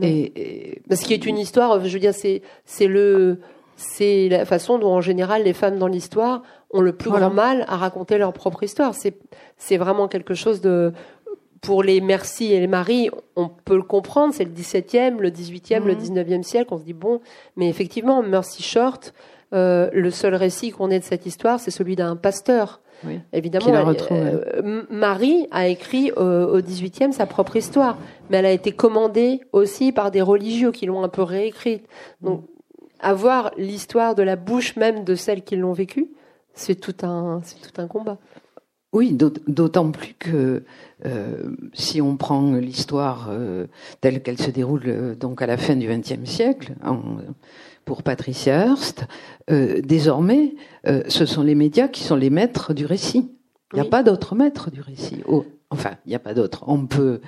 [0.00, 3.40] Et, Ce qui est une histoire, je veux dire, c'est c'est le
[3.76, 7.64] c'est la façon dont en général les femmes dans l'histoire ont le plus grand mal
[7.68, 8.94] à raconter leur propre histoire.
[8.94, 9.18] C'est
[9.56, 10.92] c'est vraiment quelque chose de
[11.62, 15.84] pour les merci et les maris, on peut le comprendre, c'est le 17e, le 18e,
[15.84, 16.42] le 19e mhm.
[16.42, 17.20] siècle, on se dit bon,
[17.56, 19.14] mais effectivement, Mercy Short,
[19.52, 22.80] euh, le seul récit qu'on ait de cette histoire, c'est celui d'un pasteur.
[23.32, 27.98] Évidemment, euh, Marie a écrit au XVIIIe sa propre histoire,
[28.30, 31.84] mais elle a été commandée aussi par des religieux qui l'ont un peu réécrite.
[32.20, 32.44] Donc,
[33.00, 36.12] avoir l'histoire de la bouche même de celles qui l'ont vécue,
[36.54, 38.18] c'est tout un, c'est tout un combat.
[38.92, 39.16] Oui,
[39.48, 40.62] d'autant plus que
[41.04, 43.30] euh, si on prend l'histoire
[44.00, 47.00] telle qu'elle se déroule donc à la fin du XXe siècle, en,
[47.84, 49.04] pour Patricia Hearst,
[49.50, 50.54] euh, désormais,
[50.86, 53.30] euh, ce sont les médias qui sont les maîtres du récit.
[53.72, 55.22] Il n'y a pas d'autres maîtres du récit.
[55.26, 56.64] Oh, enfin, il n'y a pas d'autres.
[56.66, 57.20] On peut.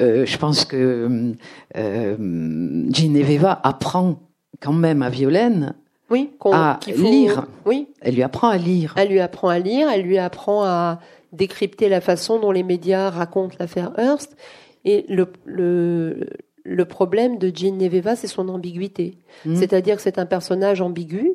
[0.00, 1.34] Euh, je pense que
[1.74, 4.20] Gineveva apprend
[4.60, 5.74] quand même à Violaine
[6.12, 7.46] oui, à lire.
[7.64, 7.88] Oui.
[8.02, 8.94] Elle lui apprend à lire.
[8.96, 9.88] Elle lui apprend à lire.
[9.88, 11.00] Elle lui apprend à
[11.32, 14.36] décrypter la façon dont les médias racontent l'affaire Hearst.
[14.84, 16.28] Et le, le,
[16.64, 19.16] le problème de Jean Neveva, c'est son ambiguïté.
[19.44, 19.56] Hmm.
[19.56, 21.34] C'est-à-dire que c'est un personnage ambigu,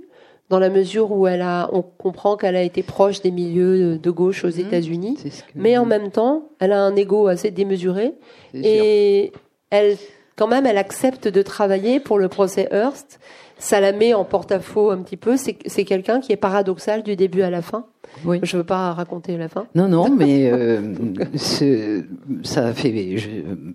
[0.49, 4.11] dans la mesure où elle a, on comprend qu'elle a été proche des milieux de
[4.11, 4.59] gauche aux hmm.
[4.59, 5.17] États-Unis,
[5.55, 8.13] mais en même temps, elle a un ego assez démesuré
[8.53, 9.33] et
[9.69, 9.97] elle,
[10.37, 13.19] quand même, elle accepte de travailler pour le procès Hearst.
[13.59, 15.35] Ça la met en porte-à-faux un petit peu.
[15.37, 17.85] C'est quelqu'un qui est paradoxal du début à la fin.
[18.23, 18.39] Oui.
[18.43, 19.67] Je veux pas raconter la fin.
[19.75, 20.93] Non, non, mais euh,
[22.43, 23.15] ça fait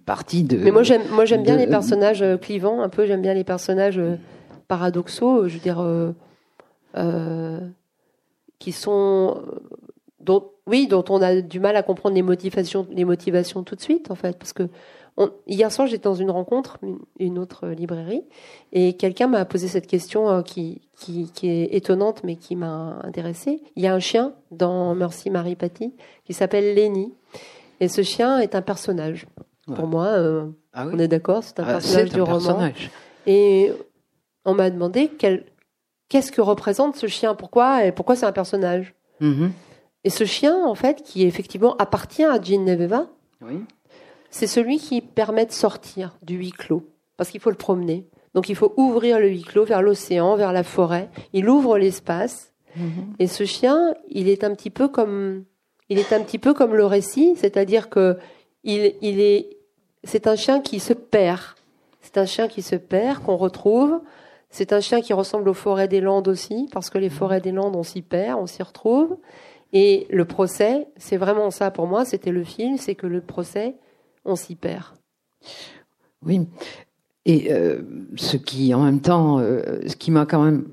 [0.06, 0.56] partie de.
[0.56, 3.06] Mais moi j'aime, moi j'aime bien les personnages euh, clivants, un peu.
[3.06, 4.16] J'aime bien les personnages euh,
[4.68, 5.48] paradoxaux.
[5.48, 5.80] Je veux dire,
[6.96, 7.60] euh,
[8.58, 9.42] qui sont
[10.20, 13.80] dont, oui, dont on a du mal à comprendre les motivations, les motivations tout de
[13.80, 14.68] suite, en fait, parce que
[15.46, 16.78] hier soir, j'étais dans une rencontre,
[17.18, 18.24] une, autre librairie,
[18.72, 22.98] et quelqu'un m'a posé cette question euh, qui, qui, qui, est étonnante, mais qui m'a
[23.02, 23.62] intéressée.
[23.76, 25.94] Il y a un chien dans Merci Marie Patty
[26.24, 27.12] qui s'appelle Lenny,
[27.80, 29.26] et ce chien est un personnage.
[29.74, 32.70] Pour moi, euh, ah on est d'accord, c'est un ah, personnage du roman.
[33.26, 33.72] Et
[34.44, 35.44] on m'a demandé quel,
[36.08, 37.84] qu'est-ce que représente ce chien, pourquoi?
[37.84, 38.94] Et pourquoi c'est un personnage?
[39.20, 39.50] Mm-hmm.
[40.04, 43.06] Et ce chien, en fait, qui effectivement appartient à Jean Neveva,
[43.40, 43.62] oui
[44.32, 48.08] c'est celui qui permet de sortir du huis clos, parce qu'il faut le promener.
[48.34, 51.10] Donc il faut ouvrir le huis clos vers l'océan, vers la forêt.
[51.34, 52.52] Il ouvre l'espace.
[52.76, 53.14] Mhm.
[53.18, 55.44] Et ce chien, il est un petit peu comme,
[55.90, 58.16] il est un petit peu comme le récit, c'est-à-dire que
[58.64, 59.50] il, il est,
[60.02, 61.42] c'est un chien qui se perd.
[62.00, 64.00] C'est un chien qui se perd, qu'on retrouve.
[64.48, 67.52] C'est un chien qui ressemble aux forêts des Landes aussi, parce que les forêts des
[67.52, 69.16] Landes, on s'y perd, on s'y retrouve.
[69.74, 73.74] Et le procès, c'est vraiment ça pour moi, c'était le film, c'est que le procès,
[74.24, 74.84] on s'y perd.
[76.24, 76.46] Oui.
[77.24, 77.82] Et euh,
[78.16, 80.66] ce qui, en même temps, euh, ce qui m'a quand même.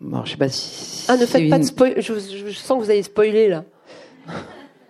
[0.00, 1.06] Bon, je sais pas si.
[1.08, 1.94] Ah, ne faites pas de spoil.
[2.00, 3.64] Je, sens que vous allez spoiler là.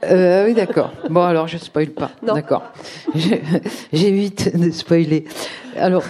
[0.04, 0.92] Euh, oui, d'accord.
[1.08, 2.10] Bon, alors je spoil pas.
[2.22, 2.64] D'accord.
[3.92, 5.24] J'évite de spoiler.
[5.76, 6.04] Alors,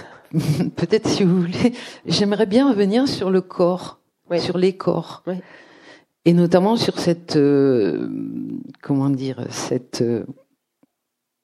[0.75, 1.73] peut-être si vous voulez,
[2.05, 3.99] j'aimerais bien revenir sur le corps,
[4.39, 5.23] sur les corps,
[6.25, 7.39] et notamment sur cette,
[8.81, 10.03] comment dire, cette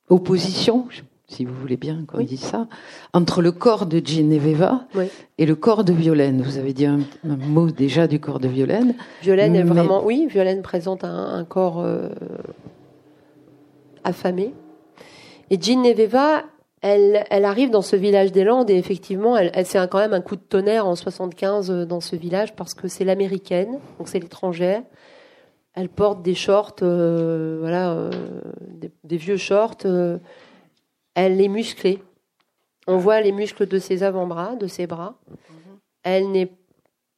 [0.10, 0.88] opposition,
[1.28, 2.68] si vous voulez bien qu'on dise ça,
[3.14, 4.86] entre le corps de Gineveva
[5.38, 6.42] et le corps de Violaine.
[6.42, 8.96] Vous avez dit un, mot déjà du corps de Violaine.
[9.22, 12.10] Violaine est vraiment, oui, Violaine présente un, corps euh,
[14.04, 14.54] affamé.
[15.50, 16.44] Et Gineveva,
[16.82, 20.14] elle, elle arrive dans ce village des Landes et effectivement, elle, elle c'est quand même
[20.14, 24.08] un coup de tonnerre en 75 euh, dans ce village parce que c'est l'américaine, donc
[24.08, 24.84] c'est l'étrangère.
[25.74, 28.12] Elle porte des shorts, euh, voilà, euh,
[29.04, 29.86] des, vieux shorts.
[29.86, 30.20] Euh,
[31.16, 32.04] elle est musclée.
[32.86, 35.16] On voit les muscles de ses avant-bras, de ses bras.
[36.04, 36.52] Elle n'est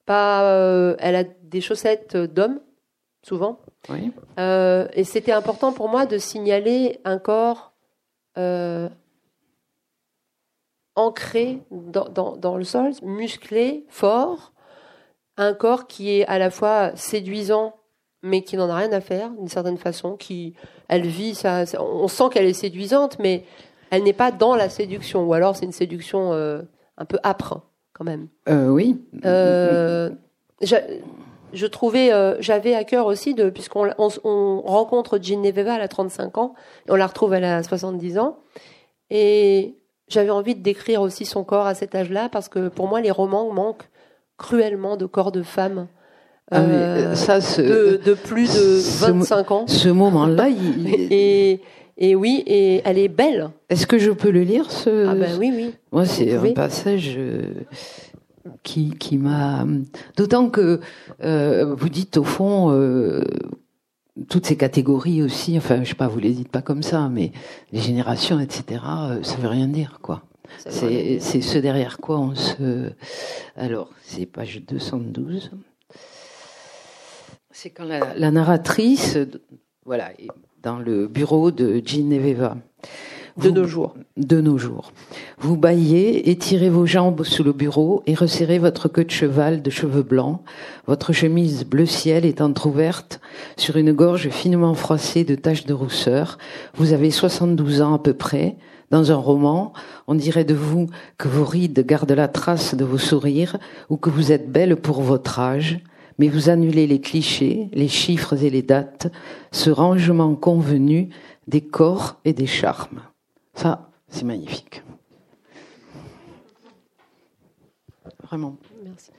[0.06, 0.96] pas.
[1.00, 2.62] elle a des chaussettes d'homme,
[3.24, 3.60] souvent.
[3.90, 4.12] Oui.
[4.38, 7.74] et c'était important pour moi de signaler un corps
[10.96, 14.54] ancré dans, dans, dans, le sol, musclé, fort,
[15.38, 17.76] un corps qui est à la fois séduisant
[18.26, 20.56] mais qui n'en a rien à faire d'une certaine façon, qui
[20.88, 23.44] elle vit ça, on sent qu'elle est séduisante, mais
[23.92, 26.62] elle n'est pas dans la séduction, ou alors c'est une séduction euh,
[26.98, 27.62] un peu âpre
[27.94, 28.28] quand même.
[28.50, 29.00] Euh, oui.
[29.26, 30.10] Euh,
[30.62, 32.10] je, trouvais,
[32.40, 36.56] j'avais à cœur aussi de, puisqu'on on, rencontre Jean Neveva, elle a 35 ans,
[36.88, 38.40] et on la retrouve elle a 70 ans,
[39.12, 39.76] et
[40.08, 43.12] j'avais envie de décrire aussi son corps à cet âge-là, parce que pour moi les
[43.12, 43.88] romans manquent
[44.38, 45.88] cruellement de corps de femmes.
[46.52, 49.68] Ah, euh, ça, de, plus de 25 ans.
[49.68, 51.60] Ce moment-là, et,
[51.98, 53.50] et oui, et elle est belle.
[53.70, 55.08] Est-ce que je peux le lire ce...
[55.08, 55.74] Ah ben oui, oui.
[55.92, 57.48] Moi, c'est un passage euh,
[58.62, 59.66] qui, qui m'a.
[60.18, 60.80] D'autant que
[61.24, 62.72] euh, vous dites au fond
[64.30, 65.58] toutes ces catégories aussi.
[65.58, 67.32] Enfin, je sais pas, vous les dites pas comme ça, mais
[67.74, 68.82] les générations, etc.
[69.24, 70.22] ça veut rien dire, quoi.
[70.70, 72.92] C'est ce derrière quoi on se.
[73.56, 75.50] Alors, c'est page 212
[77.56, 79.18] c'est quand la, narratrice,
[79.86, 80.28] voilà, est
[80.62, 82.58] dans le bureau de Gineveva.
[83.38, 83.96] De nos jours.
[84.18, 84.92] De nos jours.
[85.40, 89.70] Vous baillez, étirez vos jambes sous le bureau et resserrez votre queue de cheval de
[89.70, 90.42] cheveux blancs.
[90.86, 93.22] Votre chemise bleu ciel est entr'ouverte
[93.56, 96.38] sur une gorge finement froissée de taches de rousseur.
[96.76, 98.58] Vous avez 72 ans à peu près.
[98.92, 99.72] Dans un roman,
[100.08, 100.88] on dirait de vous
[101.18, 103.58] que vos rides gardent la trace de vos sourires
[103.90, 105.80] ou que vous êtes belle pour votre âge
[106.18, 109.12] mais vous annulez les clichés, les chiffres et les dates,
[109.52, 111.10] ce rangement convenu
[111.48, 113.02] des corps et des charmes.
[113.54, 114.84] Ça, c'est magnifique.
[118.24, 118.58] Vraiment.
[118.84, 119.12] Merci.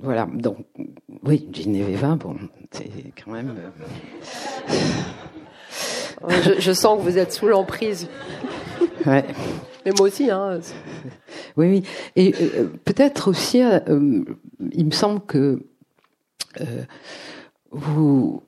[0.00, 0.58] voilà, donc,
[1.24, 2.36] oui, Ginevra, bon,
[2.70, 2.90] c'est
[3.22, 3.54] quand même.
[6.24, 8.08] Euh, je, sens que vous êtes sous l'emprise.
[9.06, 9.24] Ouais.
[9.84, 10.60] Mais moi aussi, hein.
[11.56, 11.82] Oui, oui.
[12.16, 14.24] Et euh, peut-être aussi, euh,
[14.72, 15.62] il me semble que
[16.60, 16.84] euh,
[17.70, 18.42] vous,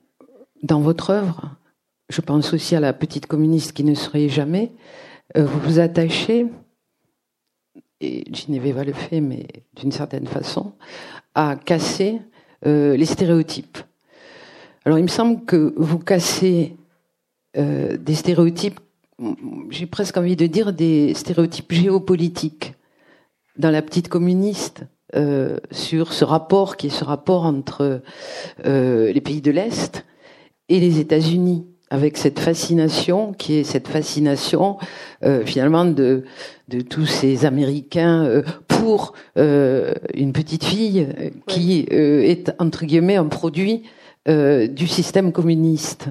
[0.63, 1.55] dans votre œuvre,
[2.09, 4.71] je pense aussi à la petite communiste qui ne serait jamais,
[5.35, 6.45] vous vous attachez,
[7.99, 10.73] et Ginevra le fait, mais d'une certaine façon,
[11.33, 12.21] à casser
[12.63, 13.79] les stéréotypes.
[14.85, 16.77] Alors il me semble que vous cassez
[17.55, 18.79] des stéréotypes
[19.69, 22.73] j'ai presque envie de dire des stéréotypes géopolitiques
[23.57, 24.85] dans la petite communiste.
[25.15, 28.01] euh, sur ce rapport qui est ce rapport entre
[28.65, 30.05] euh, les pays de l'Est
[30.69, 34.77] et les États-Unis avec cette fascination qui est cette fascination
[35.23, 36.23] euh, finalement de
[36.67, 41.07] de tous ces Américains euh, pour euh, une petite fille
[41.47, 43.83] qui euh, est entre guillemets un produit
[44.27, 46.07] euh, du système communiste.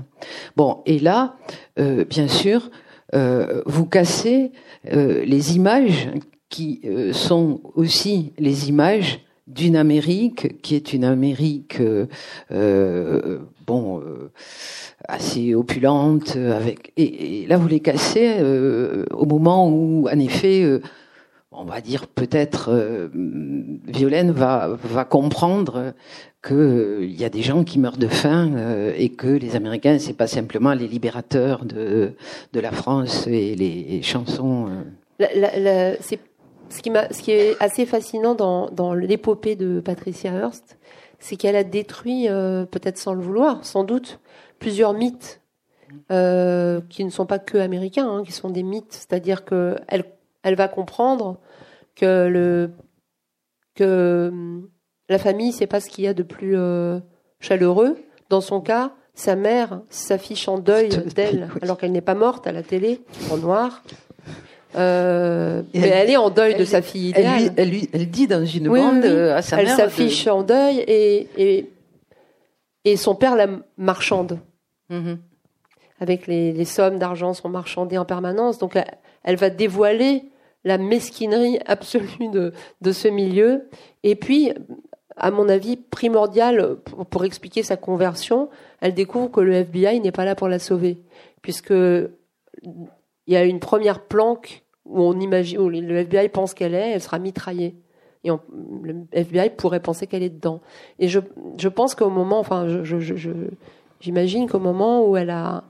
[0.56, 1.34] Bon, et là,
[1.80, 2.70] euh, bien sûr,
[3.12, 4.52] vous cassez
[4.84, 6.08] les images
[6.48, 6.82] qui
[7.12, 11.80] sont aussi les images d'une Amérique qui est une Amérique
[13.66, 14.02] bon
[15.06, 18.42] assez opulente avec et, et, là vous les cassez
[19.10, 20.80] au moment où en effet
[21.56, 23.08] on va dire peut-être euh,
[23.86, 24.76] Violaine va
[25.08, 25.94] comprendre
[26.44, 29.98] qu'il euh, y a des gens qui meurent de faim euh, et que les Américains
[29.98, 32.14] c'est pas simplement les libérateurs de
[32.52, 34.68] la France et les chansons.
[35.20, 35.96] Euh.
[36.00, 36.20] C'est
[36.68, 40.78] ce qui est assez fascinant dans l'épopée de Patricia Hearst,
[41.18, 44.18] c'est qu'elle a détruit peut-être sans le vouloir, sans doute
[44.58, 45.40] plusieurs mythes
[46.08, 50.04] qui ne sont pas que américains, hein, qui sont des mythes, c'est-à-dire que elle
[50.44, 51.38] elle va comprendre
[51.96, 52.70] que le
[53.74, 54.68] que hum,
[55.08, 57.00] la famille c'est pas ce qu'il y a de plus euh,
[57.40, 57.96] chaleureux.
[58.30, 62.52] Dans son cas, sa mère s'affiche en deuil d'elle alors qu'elle n'est pas morte à
[62.52, 63.00] la télé
[63.32, 63.82] en noir.
[64.76, 67.26] Euh, mais elle, elle, est en deuil elle, de sa fille idéale.
[67.26, 69.10] Elle, lui, elle, lui, elle dit dans une oui, bande oui.
[69.30, 69.78] à sa elle mère.
[69.78, 70.30] Elle s'affiche de...
[70.30, 71.70] en deuil et, et,
[72.84, 73.46] et son père la
[73.78, 74.40] marchande.
[74.90, 75.18] Mm -hmm.
[76.00, 78.58] Avec les, les sommes d'argent sont marchandées en permanence.
[78.58, 80.24] Donc elle, elle va dévoiler
[80.64, 83.68] la mesquinerie absolue de, ce milieu.
[84.02, 84.52] Et puis,
[85.16, 86.76] à mon avis, primordial
[87.10, 88.48] pour, expliquer sa conversion,
[88.80, 90.98] elle découvre que le FBI n'est pas là pour la sauver,
[91.42, 92.88] puisque il
[93.28, 97.00] y a une première planque où on imagine, où le FBI pense qu'elle est, elle
[97.00, 97.76] sera mitraillée.
[98.24, 98.30] Et
[98.82, 100.62] le FBI pourrait penser qu'elle est dedans.
[100.98, 101.20] Et je,
[101.58, 102.98] je pense qu'au moment, enfin, je,
[104.00, 105.64] j'imagine qu'au moment où elle a,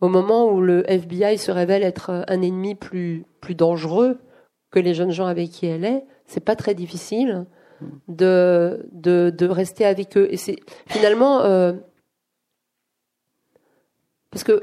[0.00, 4.18] au moment où le FBI se révèle être un ennemi plus, plus dangereux
[4.70, 7.46] que les jeunes gens avec qui elle est, c'est pas très difficile
[8.08, 10.28] de, de, de, rester avec eux.
[10.30, 11.72] Et c'est finalement euh,
[14.30, 14.62] parce que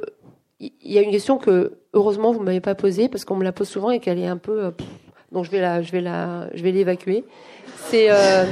[0.60, 3.52] il y a une question que heureusement vous m'avez pas posée parce qu'on me la
[3.52, 4.72] pose souvent et qu'elle est un peu euh,
[5.32, 7.26] donc je vais la je vais la je vais l'évacuer.
[7.88, 8.46] C'est euh,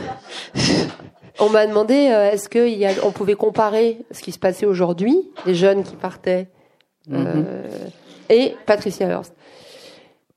[1.40, 5.96] on m'a demandé est-ce qu'on pouvait comparer ce qui se passait aujourd'hui, les jeunes qui
[5.96, 6.50] partaient
[7.12, 7.88] euh,
[8.30, 9.34] et Patricia Hearst.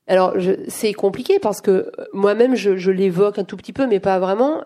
[0.07, 0.35] Alors
[0.69, 4.63] c'est compliqué parce que moi-même je, je l'évoque un tout petit peu, mais pas vraiment.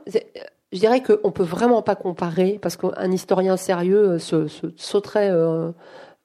[0.71, 5.71] Je dirais qu'on peut vraiment pas comparer parce qu'un historien sérieux se, se sauterait euh,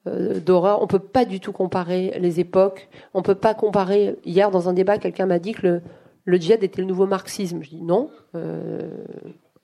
[0.06, 0.82] euh, d'horreur.
[0.82, 2.88] On peut pas du tout comparer les époques.
[3.14, 4.16] On peut pas comparer.
[4.24, 5.82] Hier dans un débat, quelqu'un m'a dit que le,
[6.26, 7.62] le djihad était le nouveau marxisme.
[7.62, 8.82] Je dis non, euh,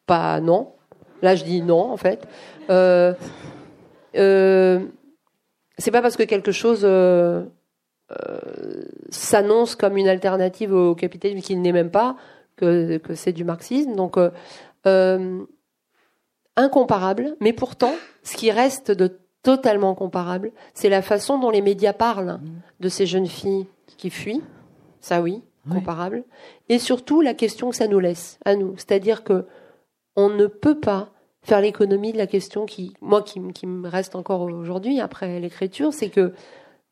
[0.07, 0.73] pas non.
[1.21, 2.27] Là je dis non en fait.
[5.79, 7.45] C'est pas parce que quelque chose euh,
[8.11, 12.16] euh, s'annonce comme une alternative au capitalisme qu'il n'est même pas
[12.57, 13.95] que, que c'est du marxisme.
[13.95, 14.31] Donc euh,
[14.87, 15.45] euh,
[16.57, 21.93] incomparable, mais pourtant, ce qui reste de totalement comparable, c'est la façon dont les médias
[21.93, 22.39] parlent
[22.81, 23.66] de ces jeunes filles
[23.97, 24.43] qui fuient.
[25.01, 26.25] Ça oui, comparable.
[26.27, 26.75] Oui.
[26.75, 29.47] Et surtout la question que ça nous laisse à nous, c'est-à-dire que
[30.14, 31.12] on ne peut pas
[31.43, 36.09] faire l'économie de la question qui, moi, qui, me reste encore aujourd'hui après l'écriture, c'est
[36.09, 36.32] que,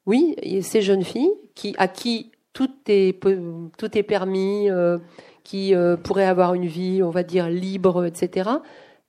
[0.07, 4.99] oui, ces jeunes filles qui, à qui tout est, tout est permis, euh,
[5.45, 8.51] qui euh, pourraient avoir une vie, on va dire, libre, etc.,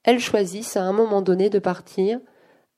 [0.04, 2.20] elles choisissent à un moment donné de partir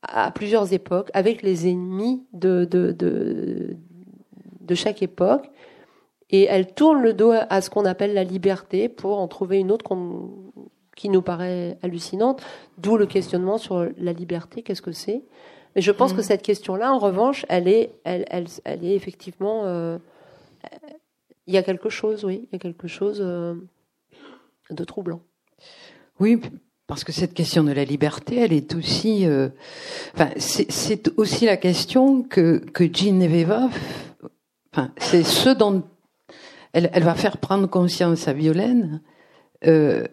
[0.02, 3.76] à plusieurs époques avec les ennemis de, de, de,
[4.60, 5.50] de chaque époque.
[6.30, 9.70] Et elles tournent le dos à ce qu'on appelle la liberté pour en trouver une
[9.70, 10.30] autre qu'on
[10.96, 12.42] qui nous paraît hallucinante,
[12.78, 15.22] d'où le questionnement sur la liberté, qu'est-ce que c'est
[15.74, 16.16] Mais je pense mmh.
[16.16, 19.98] que cette question-là, en revanche, elle est, elle, elle, elle est effectivement, euh,
[21.46, 23.54] il y a quelque chose, oui, il y a quelque chose euh,
[24.70, 25.20] de troublant.
[26.20, 26.40] Oui,
[26.86, 29.48] parce que cette question de la liberté, elle est aussi, euh,
[30.14, 33.68] enfin, c'est aussi la question que que Gineveva,
[34.72, 35.82] enfin, c'est ce dont
[36.72, 39.00] elle, elle va faire prendre conscience à Violaine.
[39.66, 40.06] Euh,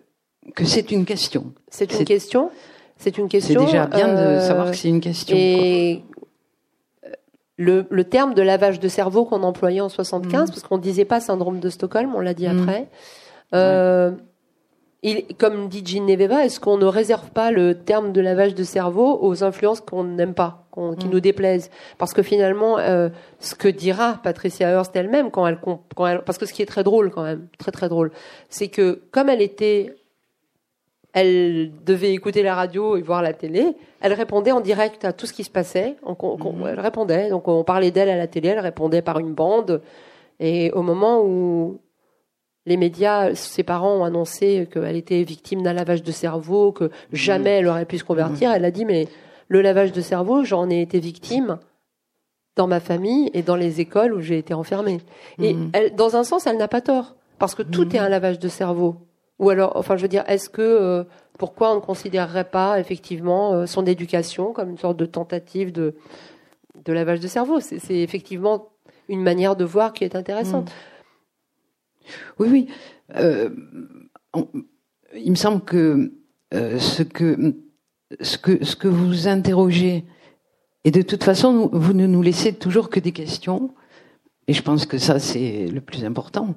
[0.56, 1.54] que c'est une question.
[1.70, 2.52] C'est une question.
[2.98, 3.62] C'est une question.
[3.62, 5.36] C'est déjà bien euh, de savoir que c'est une question.
[5.38, 7.12] Et quoi.
[7.58, 10.52] Le, le, terme de lavage de cerveau qu'on employait en 75, mmh.
[10.52, 12.60] parce qu'on disait pas syndrome de Stockholm, on l'a dit mmh.
[12.60, 12.89] après.
[13.54, 14.12] Euh,
[15.04, 19.18] il, comme dit Gineveva, est-ce qu'on ne réserve pas le terme de lavage de cerveau
[19.22, 20.68] aux influences qu'on n'aime pas,
[21.00, 21.10] qui Mm.
[21.10, 21.72] nous déplaisent?
[21.98, 26.38] Parce que finalement, euh, ce que dira Patricia Hearst elle-même, quand elle, quand elle, parce
[26.38, 28.12] que ce qui est très drôle quand même, très très drôle,
[28.50, 29.96] c'est que comme elle était,
[31.14, 35.26] elle devait écouter la radio et voir la télé, elle répondait en direct à tout
[35.26, 35.95] ce qui se passait.
[36.05, 39.20] On- on- on- Elle répondait, donc on parlait d'elle à la télé, elle répondait par
[39.20, 39.82] une bande.
[40.39, 41.80] Et au moment où
[42.66, 47.57] les médias, ses parents ont annoncé qu'elle était victime d'un lavage de cerveau, que jamais
[47.59, 48.51] elle aurait pu se convertir.
[48.51, 49.07] Elle a dit, mais
[49.47, 51.57] le lavage de cerveau, j'en ai été victime
[52.55, 54.99] dans ma famille et dans les écoles où j'ai été enfermée.
[55.41, 55.70] Et Mhm.
[55.74, 58.47] elle, dans un sens, elle n'a pas tort, parce que tout est un lavage de
[58.47, 58.95] cerveau.
[59.42, 61.04] Ou alors, enfin, je veux dire, est-ce que euh,
[61.39, 65.94] pourquoi on ne considérerait pas effectivement euh, son éducation comme une sorte de tentative de
[66.86, 67.60] lavage de cerveau?
[67.60, 68.70] C'est effectivement
[69.10, 70.72] une manière de voir qui est intéressante.
[72.38, 72.68] Oui, oui.
[73.16, 73.50] Euh,
[75.16, 76.14] il me semble que,
[76.52, 77.56] ce que
[78.22, 80.06] ce que ce que vous interrogez,
[80.84, 83.74] et de toute façon, vous ne nous laissez toujours que des questions,
[84.48, 86.56] et je pense que ça c'est le plus important.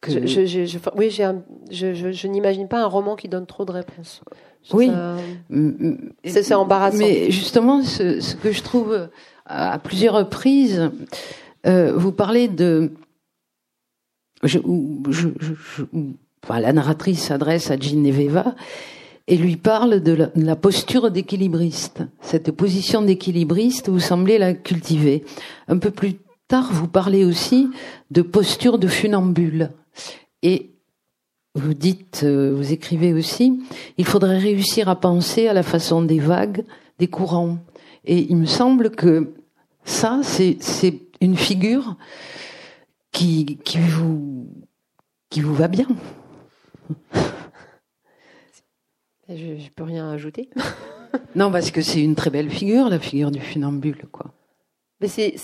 [0.00, 3.16] Que- Je, je- je- je- oui, j'ai un- je, je- je n'imagine pas un roman
[3.16, 4.22] qui donne trop de réponses.
[4.72, 4.86] Oui.
[4.88, 5.16] ça-
[5.50, 6.98] Mm, mm, C'est- c'est embarrassant.
[6.98, 9.06] Mais justement, ce, ce que je trouve euh,
[9.46, 10.90] à, plusieurs reprises,
[11.66, 12.92] euh, vous parlez de.
[14.44, 18.54] Je, ou- je- je- je- ou- enfin, la narratrice s'adresse à Gineveva
[19.26, 22.02] et lui parle de la, de la posture d'équilibriste.
[22.20, 25.24] Cette position d'équilibriste, vous semblez la cultiver.
[25.66, 26.14] Un peu plus
[26.46, 27.68] tard, vous parlez aussi
[28.12, 29.70] de posture de funambule.
[30.42, 30.70] Et
[31.54, 33.60] vous dites, euh, vous écrivez aussi,
[33.96, 36.64] il faudrait réussir à penser à la façon des vagues,
[36.98, 37.58] des courants.
[38.04, 39.34] Et il me semble que
[39.84, 41.96] ça, c'est une figure
[43.12, 44.46] qui, qui, vous,
[45.30, 45.88] qui vous va bien.
[49.28, 50.48] Je ne peux rien ajouter.
[51.34, 54.32] Non, parce que c'est une très belle figure, la figure du funambule, quoi.
[55.00, 55.36] Mais c'est-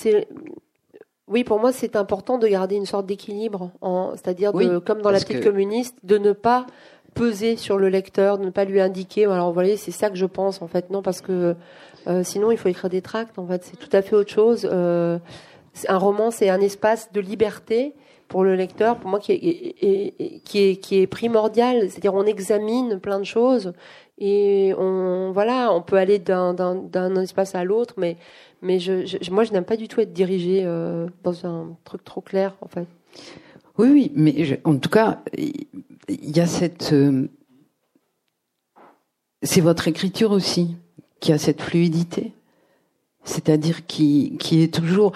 [1.28, 3.70] oui, pour moi, c'est important de garder une sorte d'équilibre,
[4.14, 6.66] c'est-à-dire Oui, comme dans la petite que- communiste, de ne pas
[7.14, 9.24] peser sur le lecteur, de ne pas lui indiquer.
[9.26, 11.54] Alors, vous voyez, c'est ça que je pense, en fait, non, parce que
[12.06, 13.38] euh, sinon, il faut écrire des tracts.
[13.38, 14.68] En fait, c'est tout à fait autre chose.
[14.70, 15.18] Euh,
[15.88, 17.94] un roman, c'est un espace de liberté
[18.28, 21.88] pour le lecteur, pour moi, qui est, qui est, qui est primordial.
[21.90, 23.72] C'est-à-dire, on examine plein de choses
[24.18, 28.16] et on, voilà, on peut aller d'un, d'un, d'un espace à l'autre, mais
[28.64, 32.02] mais je, je- moi, je n'aime pas du tout être dirigée euh, dans un truc
[32.02, 32.86] trop clair, en fait.
[33.78, 35.66] Oui, oui, mais je- en tout cas, il
[36.36, 36.92] y a cette.
[36.92, 37.28] euh,
[39.42, 40.76] c'est votre écriture aussi
[41.20, 42.32] qui a cette fluidité,
[43.24, 45.12] c'est-à-dire qui, qui est toujours.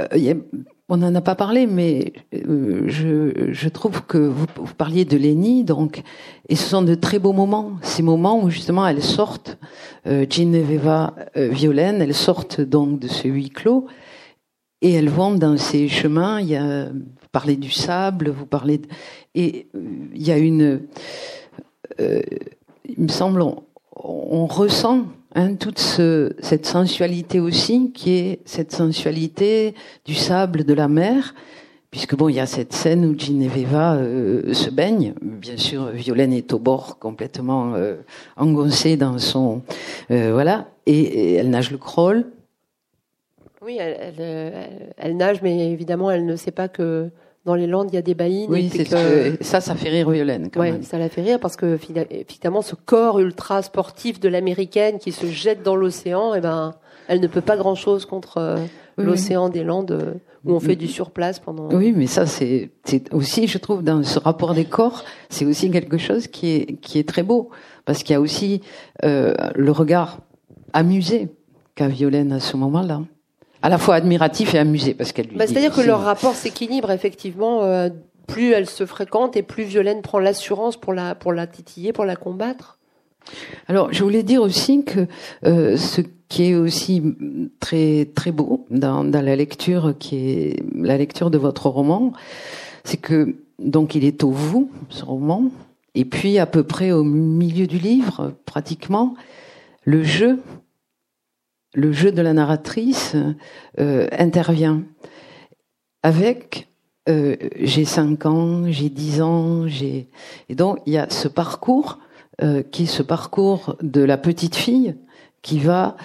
[0.00, 0.34] euh, y a-
[0.88, 4.46] on n'en a pas parlé, mais euh, je, trouve que vous,
[4.78, 6.02] parliez de Lénie, donc,
[6.48, 9.58] et ce sont de très beaux moments, ces moments où justement elles sortent,
[10.06, 13.86] euh, euh, Violaine, elles sortent donc de ce huis clos,
[14.80, 16.40] et elles vont dans ces chemins.
[16.40, 18.88] Il y a, vous parlez du sable, vous parlez, de-
[19.34, 19.80] et euh,
[20.14, 20.82] il y a une,
[22.00, 22.22] euh,
[22.84, 23.42] il me semble,
[23.96, 25.06] on ressent
[25.36, 29.74] hein, toute ce- cette sensualité aussi, qui est cette sensualité
[30.04, 31.34] du sable, de la mer,
[31.92, 35.14] puisque bon, il y a cette scène où Gineveva euh, se baigne.
[35.22, 37.96] Bien sûr, Violaine est au bord, complètement euh,
[38.36, 39.62] engoncée dans son,
[40.10, 42.26] euh, voilà, et, elle nage le crawl.
[43.62, 44.66] Oui, euh,
[44.96, 47.10] elle nage, mais évidemment, elle ne sait pas que
[47.46, 48.50] dans les Landes, il y a des baïnes.
[48.50, 50.82] Oui, c'est que- ça, ça fait rire Violaine quand Ouais, même.
[50.82, 55.12] ça la fait rire parce que fina- effectivement, ce corps ultra sportif de l'américaine qui
[55.12, 56.74] se jette dans l'océan, eh ben,
[57.08, 58.56] elle ne peut pas grand chose contre euh,
[58.98, 61.68] Oui, l'océan des Landes euh, où on fait du surplace pendant.
[61.72, 65.70] Oui, mais ça, c'est c'est aussi, je trouve, dans ce rapport des corps, c'est aussi
[65.70, 67.50] quelque chose qui est, qui est très beau.
[67.84, 68.60] Parce qu'il y a aussi
[69.04, 70.18] euh, le regard
[70.72, 71.28] amusé
[71.76, 73.02] qu'a Violaine à ce moment-là.
[73.66, 76.90] À la fois admiratif et amusé, parce qu'elle lui Bah, C'est-à-dire que leur rapport s'équilibre
[76.92, 77.64] effectivement.
[77.64, 77.88] euh,
[78.26, 82.04] plus elles se fréquentent et plus Violaine prend l'assurance pour la pour la titiller, pour
[82.04, 82.78] la combattre.
[83.66, 85.06] Alors, je voulais dire aussi que
[85.44, 87.02] euh, ce qui est aussi
[87.60, 92.12] très très beau dans, dans la lecture, qui est la lecture de votre roman,
[92.84, 95.50] c'est que donc il est au vous ce roman,
[95.94, 99.14] et puis à peu près au milieu du livre, pratiquement,
[99.84, 100.38] le jeu,
[101.76, 103.14] le jeu de la narratrice
[103.78, 104.82] euh, intervient
[106.02, 106.68] avec
[107.08, 110.08] euh, j'ai 5 ans, j'ai 10 ans, j'ai
[110.48, 111.98] et donc il y a ce parcours
[112.42, 114.96] euh, qui est ce parcours de la petite fille
[115.42, 115.96] qui va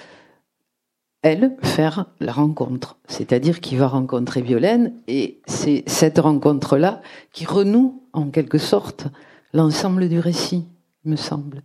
[1.22, 7.00] elle faire la rencontre, c'est-à-dire qui va rencontrer Violaine et c'est cette rencontre là
[7.32, 9.06] qui renoue en quelque sorte
[9.54, 10.66] l'ensemble du récit,
[11.04, 11.62] me semble.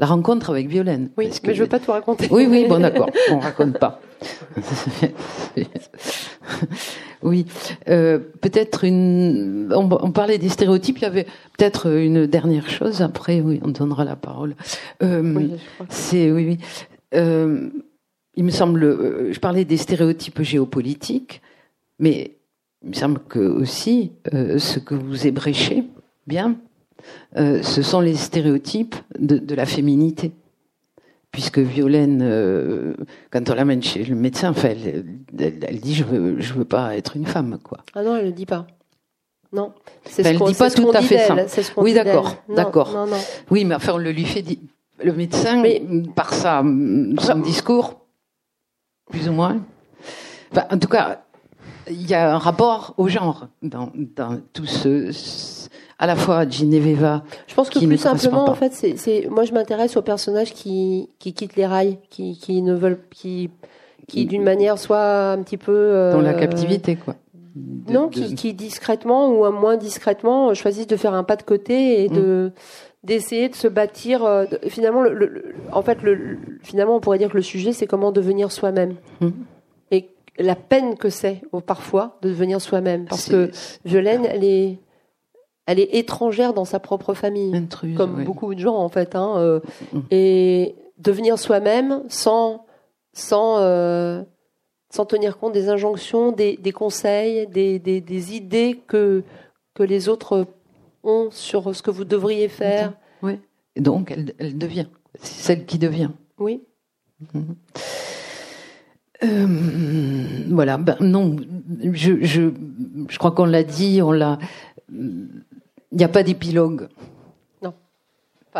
[0.00, 1.10] La rencontre avec Violaine.
[1.16, 2.28] Oui, mais je veux pas tout raconter.
[2.30, 4.00] Oui, oui, bon, d'accord, on raconte pas.
[7.22, 7.46] oui,
[7.88, 9.72] euh, peut-être une.
[9.74, 10.98] On, parlait des stéréotypes.
[10.98, 11.26] Il y avait
[11.56, 13.02] peut-être une dernière chose.
[13.02, 14.54] Après, oui, on donnera la parole.
[15.02, 15.48] Euh,
[15.88, 16.58] c'est oui, oui.
[17.14, 17.68] Euh,
[18.36, 18.84] il me semble.
[18.84, 21.42] Euh, je parlais des stéréotypes géopolitiques,
[21.98, 22.38] mais
[22.82, 25.84] il me semble que aussi euh, ce que vous ébréchez
[26.26, 26.56] bien,
[27.36, 30.32] euh, ce sont les stéréotypes de, de la féminité
[31.30, 32.94] puisque Violaine, euh,
[33.30, 35.04] quand on l'amène chez le médecin, enfin, elle,
[35.38, 37.78] elle, dit je veux, je veux pas être une femme, quoi.
[37.94, 38.66] Ah non, elle le dit pas.
[39.52, 39.72] Non,
[40.04, 41.36] c'est ce elle dit pas tout à fait ça.
[41.76, 43.06] oui, d'accord, d'accord.
[43.50, 44.58] Oui, mais enfin, on le lui fait dire.
[45.02, 45.80] Le médecin, mais...
[46.16, 48.00] par sa, son discours,
[49.08, 49.58] plus ou moins.
[50.50, 51.22] Enfin, en tout cas,
[51.88, 55.12] il y a un rapport au genre dans, dans tout ce
[55.98, 57.24] à la fois Gineveva.
[57.48, 61.32] Je pense que plus simplement, en fait, c'est, moi, je m'intéresse aux personnages qui, qui
[61.32, 63.50] quittent les rails, qui, qui ne veulent, qui,
[64.06, 67.16] qui d'une manière soit un petit peu euh, dans la captivité, quoi.
[67.88, 72.08] non, Qui, qui, discrètement ou moins discrètement choisissent de faire un pas de côté et
[72.08, 73.06] de mm.
[73.06, 74.24] d'essayer de se bâtir.
[74.24, 78.12] Euh, finalement, le, en fait, le, finalement, on pourrait dire que le sujet, c'est comment
[78.12, 78.94] devenir soi-même.
[79.20, 79.30] Mm.
[79.90, 83.50] Et la peine que c'est parfois de devenir soi-même, parce que
[83.84, 84.78] Violaine, elle est
[85.68, 89.14] elle est étrangère dans sa propre famille, comme beaucoup de gens en fait.
[89.14, 89.60] Hein, euh,
[89.92, 90.00] mm.
[90.10, 92.64] Et devenir soi-même sans
[93.12, 94.22] sans euh,
[94.88, 99.22] sans tenir compte des injonctions, des, des conseils, des, des, des, idées que
[99.74, 100.46] que les autres
[101.04, 102.94] ont sur ce que vous devriez faire.
[103.20, 103.38] Oui.
[103.76, 104.86] donc elle, elle devient,
[105.20, 106.10] c'est celle qui devient.
[106.38, 106.62] Oui.
[107.34, 107.42] Mm-hmm.
[109.24, 111.36] Euh, voilà, ben non,
[111.92, 112.52] je, je,
[113.08, 114.38] je crois qu'on l'a dit, on l'a
[115.92, 116.88] il n'y a pas d'épilogue.
[117.62, 117.74] Non.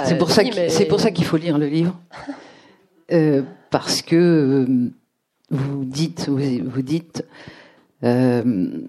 [0.04, 0.42] C'est pour, ça
[0.88, 1.98] pour ça qu'il faut lire le livre.
[3.10, 4.16] Euh, parce que
[4.68, 4.90] euh,
[5.50, 7.24] vous dites, vous, dites
[8.04, 8.82] euh,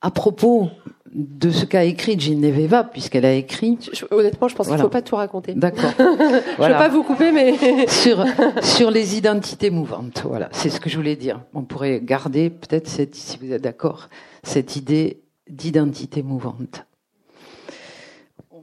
[0.00, 0.70] à propos
[1.12, 3.76] de ce qu'a écrit Gineveva, puisqu'elle a écrit.
[4.12, 5.54] honnêtement, je pense qu'il ne faut pas tout raconter.
[5.54, 5.90] D'accord.
[5.98, 7.86] je ne veux pas vous couper, mais.
[7.88, 8.24] sur,
[8.62, 10.22] sur les identités mouvantes.
[10.24, 11.40] Voilà, c'est ce que je voulais dire.
[11.52, 14.08] On pourrait garder, peut-être, si vous êtes d'accord,
[14.44, 16.84] cette idée d'identité mouvante.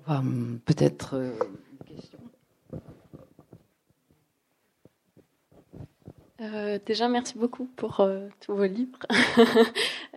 [0.06, 1.32] Peut-être euh.
[6.42, 9.00] Euh, déjà, merci beaucoup pour euh, tous vos livres.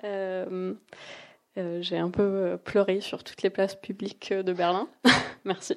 [1.80, 4.88] J'ai un peu pleuré sur toutes les places publiques de Berlin.
[5.44, 5.76] merci.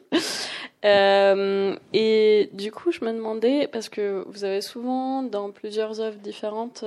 [0.83, 6.83] et du coup, je me demandais, parce que vous avez souvent, dans plusieurs œuvres différentes,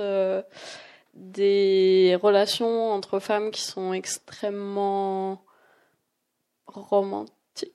[1.13, 5.41] des relations entre femmes qui sont extrêmement
[6.73, 7.71] romantique,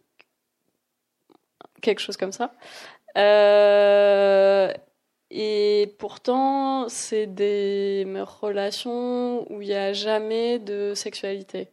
[1.82, 2.52] quelque chose comme ça.
[3.16, 4.72] Euh,
[5.30, 11.68] et pourtant, c'est des relations où il n'y a jamais de sexualité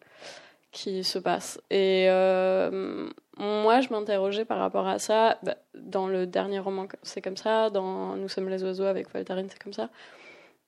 [0.71, 1.61] qui se passe.
[1.69, 5.37] Et euh, moi, je m'interrogeais par rapport à ça.
[5.43, 7.69] Bah, dans le dernier roman, c'est comme ça.
[7.69, 9.89] Dans Nous sommes les oiseaux avec Voltaire, c'est comme ça.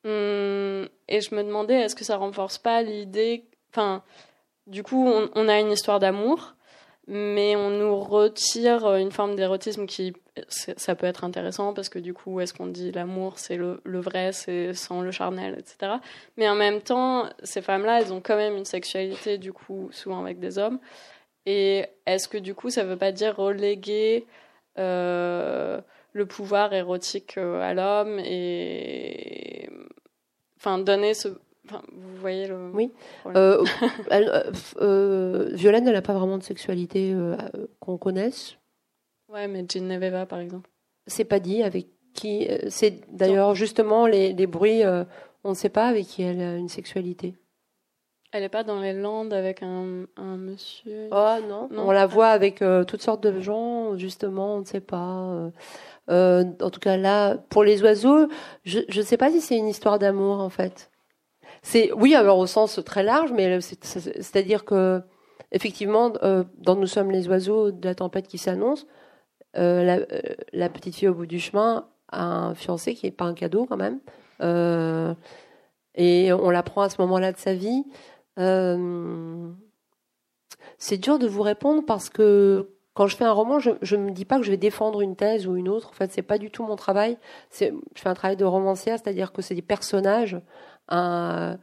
[0.05, 3.45] Hum, et je me demandais, est-ce que ça renforce pas l'idée.
[3.71, 4.03] Enfin,
[4.67, 6.55] du coup, on, a une histoire d'amour,
[7.07, 10.13] mais on nous retire une forme d'érotisme qui,
[10.49, 14.31] ça peut être intéressant parce que du coup, est-ce qu'on dit l'amour, c'est le, vrai,
[14.31, 15.93] c'est sans le charnel, etc.
[16.37, 20.21] Mais en même temps, ces femmes-là, elles ont quand même une sexualité, du coup, souvent
[20.21, 20.79] avec des hommes.
[21.45, 24.25] Et est-ce que du coup, ça veut pas dire reléguer
[24.79, 25.79] euh,
[26.13, 29.69] le pouvoir érotique euh, à l'homme et
[30.57, 31.27] enfin donner ce
[31.71, 32.71] vous voyez le.
[32.73, 32.91] Oui.
[33.27, 33.63] Euh,
[34.11, 34.51] euh,
[34.81, 37.15] euh, Violaine, elle n'a pas vraiment de sexualité
[37.79, 38.57] qu'on connaisse.
[39.31, 40.69] Ouais, mais Gineveva, par exemple.
[41.07, 42.47] C'est pas dit avec qui.
[42.69, 44.83] C'est d'ailleurs justement les, les bruits.
[45.43, 47.35] on ne sait pas avec qui elle a une sexualité.
[48.31, 51.07] Elle n'est pas dans les Landes avec un, un monsieur.
[51.11, 51.69] Oh non.
[51.71, 53.97] on la voit avec toutes sortes de gens.
[53.97, 55.51] Justement, on ne sait pas.
[56.09, 58.27] en tout cas là, pour les oiseaux,
[58.65, 60.89] je ne sais pas si c'est une histoire d'amour en fait.
[61.65, 65.01] C'est oui, alors au sens très large, mais c'est-à-dire que
[65.51, 68.85] effectivement, euh, dans Nous sommes les oiseaux de la tempête qui s'annonce,
[69.57, 70.21] euh, euh,
[70.53, 73.65] la, petite fille au bout du chemin a un fiancé qui n'est pas un cadeau
[73.65, 73.99] quand même,
[75.95, 77.83] et on l'apprend à ce moment-là de sa vie.
[80.77, 84.11] c'est dur de vous répondre parce que quand je fais un roman, je ne me
[84.11, 85.89] dis pas que je vais défendre une thèse ou une autre.
[85.89, 87.17] En fait, c'est pas du tout mon travail.
[87.51, 90.39] Je fais un travail de romancière, c'est-à-dire que c'est des personnages
[90.91, 91.55] euh,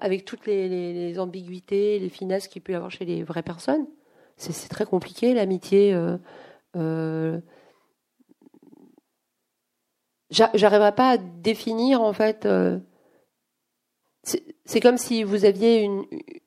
[0.00, 3.86] avec toutes les, ambiguïtés, les finesses qu'il peut y avoir chez les vraies personnes.
[4.36, 5.94] c'est très compliqué l'amitié.
[6.76, 7.40] Euh,
[10.30, 12.46] J'arriverai pas à définir en fait.
[14.64, 15.88] c'est comme si vous aviez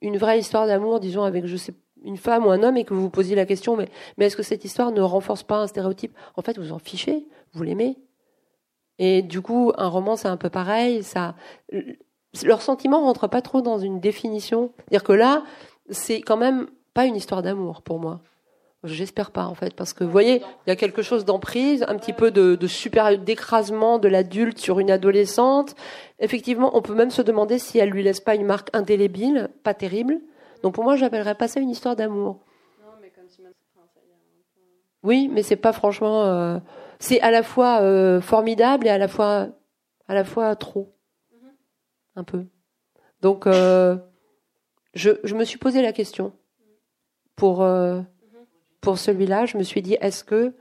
[0.02, 2.94] une, vraie histoire d'amour, disons avec je sais une femme ou un homme et que
[2.94, 6.16] vous vous posiez la question, mais est-ce que cette histoire ne renforce pas un stéréotype?
[6.36, 7.98] En fait, vous en fichez, vous l'aimez.
[9.04, 11.02] Et du coup, un roman, c'est un peu pareil.
[11.02, 11.34] Ça,
[12.44, 14.74] leur sentiment rentre pas trop dans une définition.
[14.78, 15.44] C'est-à-dire que là,
[15.90, 18.22] c'est quand même pas une histoire d'amour pour moi.
[18.84, 21.98] J'espère pas en fait, parce que vous voyez, il y a quelque chose d'emprise, un
[21.98, 25.76] petit peu de, de super d'écrasement de l'adulte sur une adolescente.
[26.20, 29.74] Effectivement, on peut même se demander si elle lui laisse pas une marque indélébile, pas
[29.74, 30.20] terrible.
[30.62, 32.40] Donc pour moi, j'appellerais pas ça une histoire d'amour.
[35.02, 36.24] Oui, mais c'est pas franchement.
[36.26, 36.60] Euh,
[37.02, 39.50] c'est à la fois euh, formidable et à la fois,
[40.08, 40.96] à la fois trop,
[41.34, 41.50] mhm.
[42.16, 42.46] un peu.
[43.22, 43.98] Donc, euh,
[44.94, 46.34] je, je, me suis posé la question
[47.36, 48.06] pour mhm.
[48.80, 49.46] pour celui-là.
[49.46, 50.56] Je me suis dit, est-ce que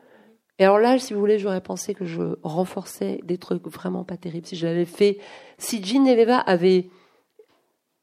[0.58, 4.18] et alors là, si vous voulez, j'aurais pensé que je renforçais des trucs vraiment pas
[4.18, 4.46] terribles.
[4.46, 5.18] Si je l'avais fait,
[5.56, 6.90] si Jean Neveva avait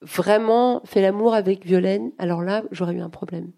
[0.01, 3.51] vraiment fait l'amour avec Violaine, alors là, j'aurais eu un problème.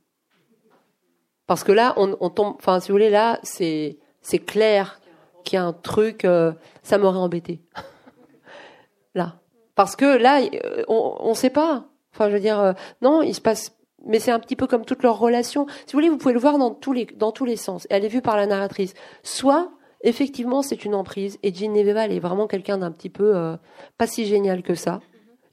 [1.47, 4.99] Parce que là, on, on tombe, enfin, si vous voulez, là, c'est, c'est clair
[5.43, 6.51] qu'il y a un truc, euh,
[6.83, 7.61] ça m'aurait embêté.
[9.15, 9.39] là.
[9.75, 11.85] Parce que là, euh, on ne sait pas.
[12.13, 14.83] Enfin, je veux dire, euh, non, il se passe, mais c'est un petit peu comme
[14.83, 15.67] toutes leurs relations.
[15.85, 17.87] Si vous voulez, vous pouvez le voir dans tous les, dans tous les sens.
[17.89, 18.93] Elle est vue par la narratrice.
[19.23, 23.55] Soit, effectivement, c'est une emprise, et Jean Neveva, est vraiment quelqu'un d'un petit peu,
[23.97, 24.99] pas si génial que ça.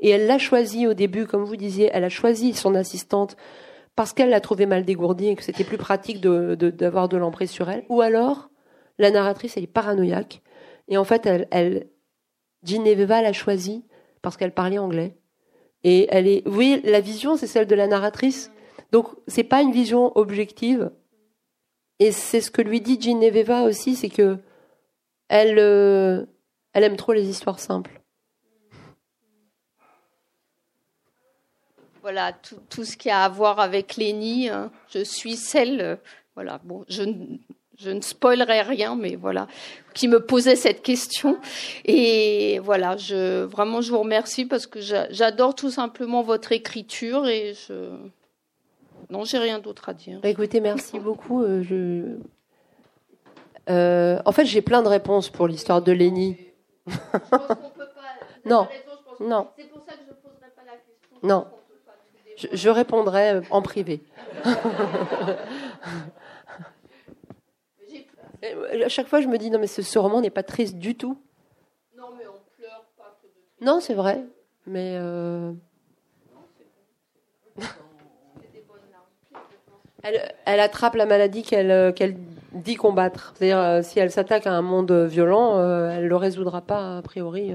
[0.01, 3.37] Et elle l'a choisi au début, comme vous disiez, elle a choisi son assistante
[3.97, 7.71] parce qu'elle l'a trouvée mal dégourdie et que c'était plus pratique d'avoir de, l'emprise sur
[7.71, 7.85] elle.
[7.89, 8.51] Ou alors,
[8.99, 10.43] la narratrice, elle est paranoïaque.
[10.89, 11.89] Et en fait, elle, elle
[12.63, 13.85] l'a choisie
[14.23, 15.17] parce qu'elle parlait anglais.
[15.85, 18.51] Et elle est, oui, la vision, c'est celle de la narratrice.
[18.93, 20.91] Donc, c'est pas une vision objective.
[21.99, 24.39] Et c'est ce que lui dit Gineveva aussi, c'est que
[25.29, 26.27] elle, euh,
[26.73, 28.03] elle aime trop les histoires simples.
[32.07, 34.49] voilà tout, tout, ce qui a à voir avec Lénie.
[34.49, 34.71] Hein.
[34.91, 35.97] Je suis celle, euh,
[36.37, 37.03] voilà, bon, je,
[37.79, 39.47] je ne spoilerai rien, mais voilà,
[39.95, 41.39] qui me posait cette question.
[41.85, 47.55] Et voilà, je vraiment je vous remercie parce que j'adore tout simplement votre écriture et
[47.69, 47.91] je
[49.11, 50.21] non, j'ai rien d'autre à dire.
[50.21, 51.43] Bah, écoutez, merci beaucoup.
[51.43, 52.17] Euh, je...
[53.69, 56.37] Euh, en fait, j'ai plein de réponses pour l'histoire de Lénie.
[58.45, 58.69] non,
[59.21, 59.49] non.
[59.57, 61.19] C'est pour ça que je ne poserai pas la question.
[61.23, 61.47] Non.
[62.53, 64.03] Je, répondrai euh, en privé.
[68.43, 71.19] à chaque fois, je me dis non, mais ce, roman n'est pas triste du tout.
[71.97, 73.17] Non, mais on pleure pas
[73.61, 74.25] Non, c'est vrai,
[74.67, 74.97] mais.
[74.99, 75.53] Euh,
[80.45, 82.17] elle, attrape la maladie qu'elle euh, qu'elle
[82.53, 83.35] dit combattre.
[83.37, 85.61] C'est-à-dire, si elle s'attaque à un monde violent,
[85.91, 87.53] elle le résoudra pas a priori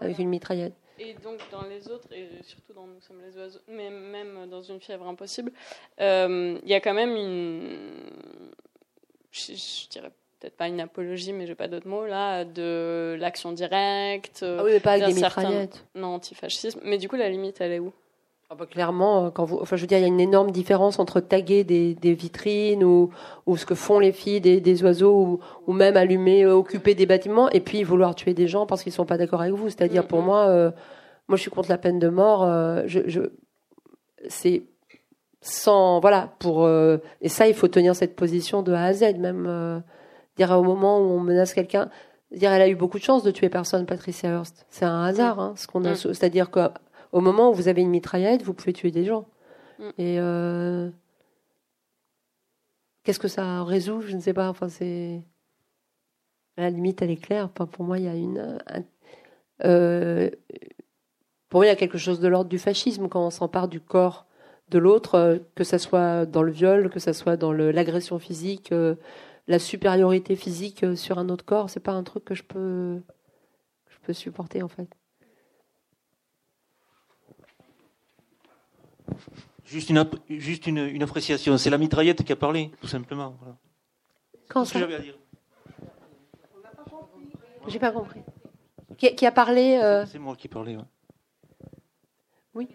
[0.00, 0.74] avec une mitraillette.
[1.00, 4.60] Et donc dans les autres, et surtout dans Nous sommes les oiseaux, mais même dans
[4.60, 5.50] Une fièvre impossible,
[5.98, 8.10] euh, il y a quand même une,
[9.30, 10.10] je, dirais
[10.40, 14.42] peut-être pas une apologie, mais j'ai pas d'autres mots là, de l'action directe.
[14.42, 15.84] Ah oui, mais pas avec des mitraillettes.
[15.94, 16.80] Non, antifascisme.
[16.82, 17.92] Mais du coup, la limite, elle est où?
[18.52, 20.50] Ah bah, clairement, euh, quand vous, enfin, je veux dire, il y a une énorme
[20.50, 23.10] différence entre taguer des, des vitrines ou,
[23.46, 26.96] ou ce que font les filles des, des oiseaux ou, ou, même allumer, euh, occuper
[26.96, 29.68] des bâtiments et puis vouloir tuer des gens parce qu'ils sont pas d'accord avec vous.
[29.68, 30.72] C'est-à-dire, pour moi, euh,
[31.28, 32.44] moi, je suis contre la peine de mort.
[32.86, 33.20] je, je
[34.26, 34.64] c'est
[35.42, 39.82] sans, voilà, pour et ça, il faut tenir cette position de A à Z, même
[40.40, 41.90] dire au moment où on menace quelqu'un.
[42.30, 44.66] Dire, elle a eu beaucoup de chance de tuer personne, Patricia Hearst.
[44.70, 45.92] C'est un hasard, hein, ce qu'on a.
[45.92, 45.96] Mm.
[45.96, 46.68] C'est-à-dire que
[47.12, 49.26] au moment où vous avez une mitraillette, vous pouvez tuer des gens.
[49.78, 49.88] Mm.
[49.98, 50.88] Et euh,
[53.02, 54.00] qu'est-ce que ça résout?
[54.02, 54.48] Je ne sais pas.
[54.48, 55.20] Enfin, c'est
[56.56, 57.48] la limite, elle est claire.
[57.50, 58.58] pour moi, il y a une.
[59.64, 60.30] Euh,
[61.48, 63.80] pour moi, il y a quelque chose de l'ordre du fascisme quand on s'empare du
[63.80, 64.26] corps
[64.70, 68.72] de l'autre, euh, que ce soit dans le viol, que ce soit dans l'agression physique,
[69.50, 71.68] la supériorité physique sur un autre corps.
[71.68, 73.02] C'est pas un truc que je peux,
[73.84, 74.88] que je peux supporter en fait.
[79.64, 81.58] Juste une, juste une, une appréciation.
[81.58, 83.36] C'est la mitraillette qui a parlé, tout simplement.
[83.40, 83.56] Voilà.
[84.48, 85.18] Quand ça j'avais à dire?
[87.66, 88.22] J'ai pas compris.
[88.96, 90.06] Qui, qui a parlé euh...
[90.06, 90.76] C'est moi qui parlais.
[90.76, 90.84] Ouais.
[92.54, 92.68] Oui.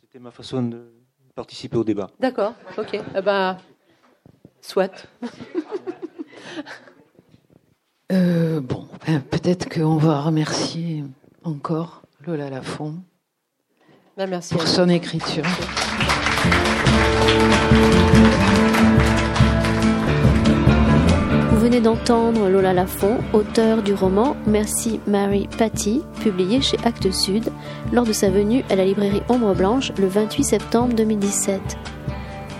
[0.00, 0.92] C'était ma façon de
[1.34, 2.10] participer au débat.
[2.18, 2.54] D'accord.
[2.78, 2.94] Ok.
[2.94, 3.58] Eh ben,
[4.60, 5.08] soit.
[8.12, 11.04] euh, bon, ben, peut-être qu'on va remercier
[11.44, 12.96] encore Lola Lafont
[14.16, 15.44] bah, merci pour son écriture.
[21.50, 27.50] Vous venez d'entendre Lola Lafont, auteur du roman Merci Mary Patty, publié chez Actes Sud,
[27.92, 31.60] lors de sa venue à la librairie Ombre Blanche le 28 septembre 2017.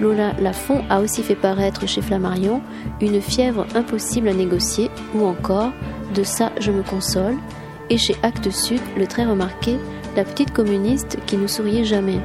[0.01, 2.61] Lola Lafont a aussi fait paraître chez Flammarion
[3.01, 5.73] Une fièvre impossible à négocier ou encore
[6.15, 7.37] De ça je me console
[7.89, 9.79] et chez Actes Sud le très remarqué
[10.17, 12.21] La petite communiste qui ne souriait jamais.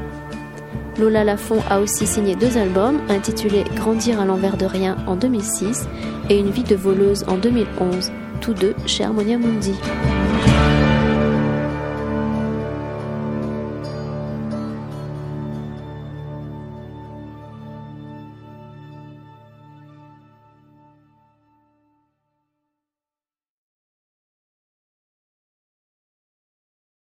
[1.00, 5.88] Lola Lafont a aussi signé deux albums intitulés Grandir à l'envers de rien en 2006
[6.30, 8.12] et Une vie de voleuse en 2011,
[8.42, 9.74] tous deux chez Harmonia Mundi.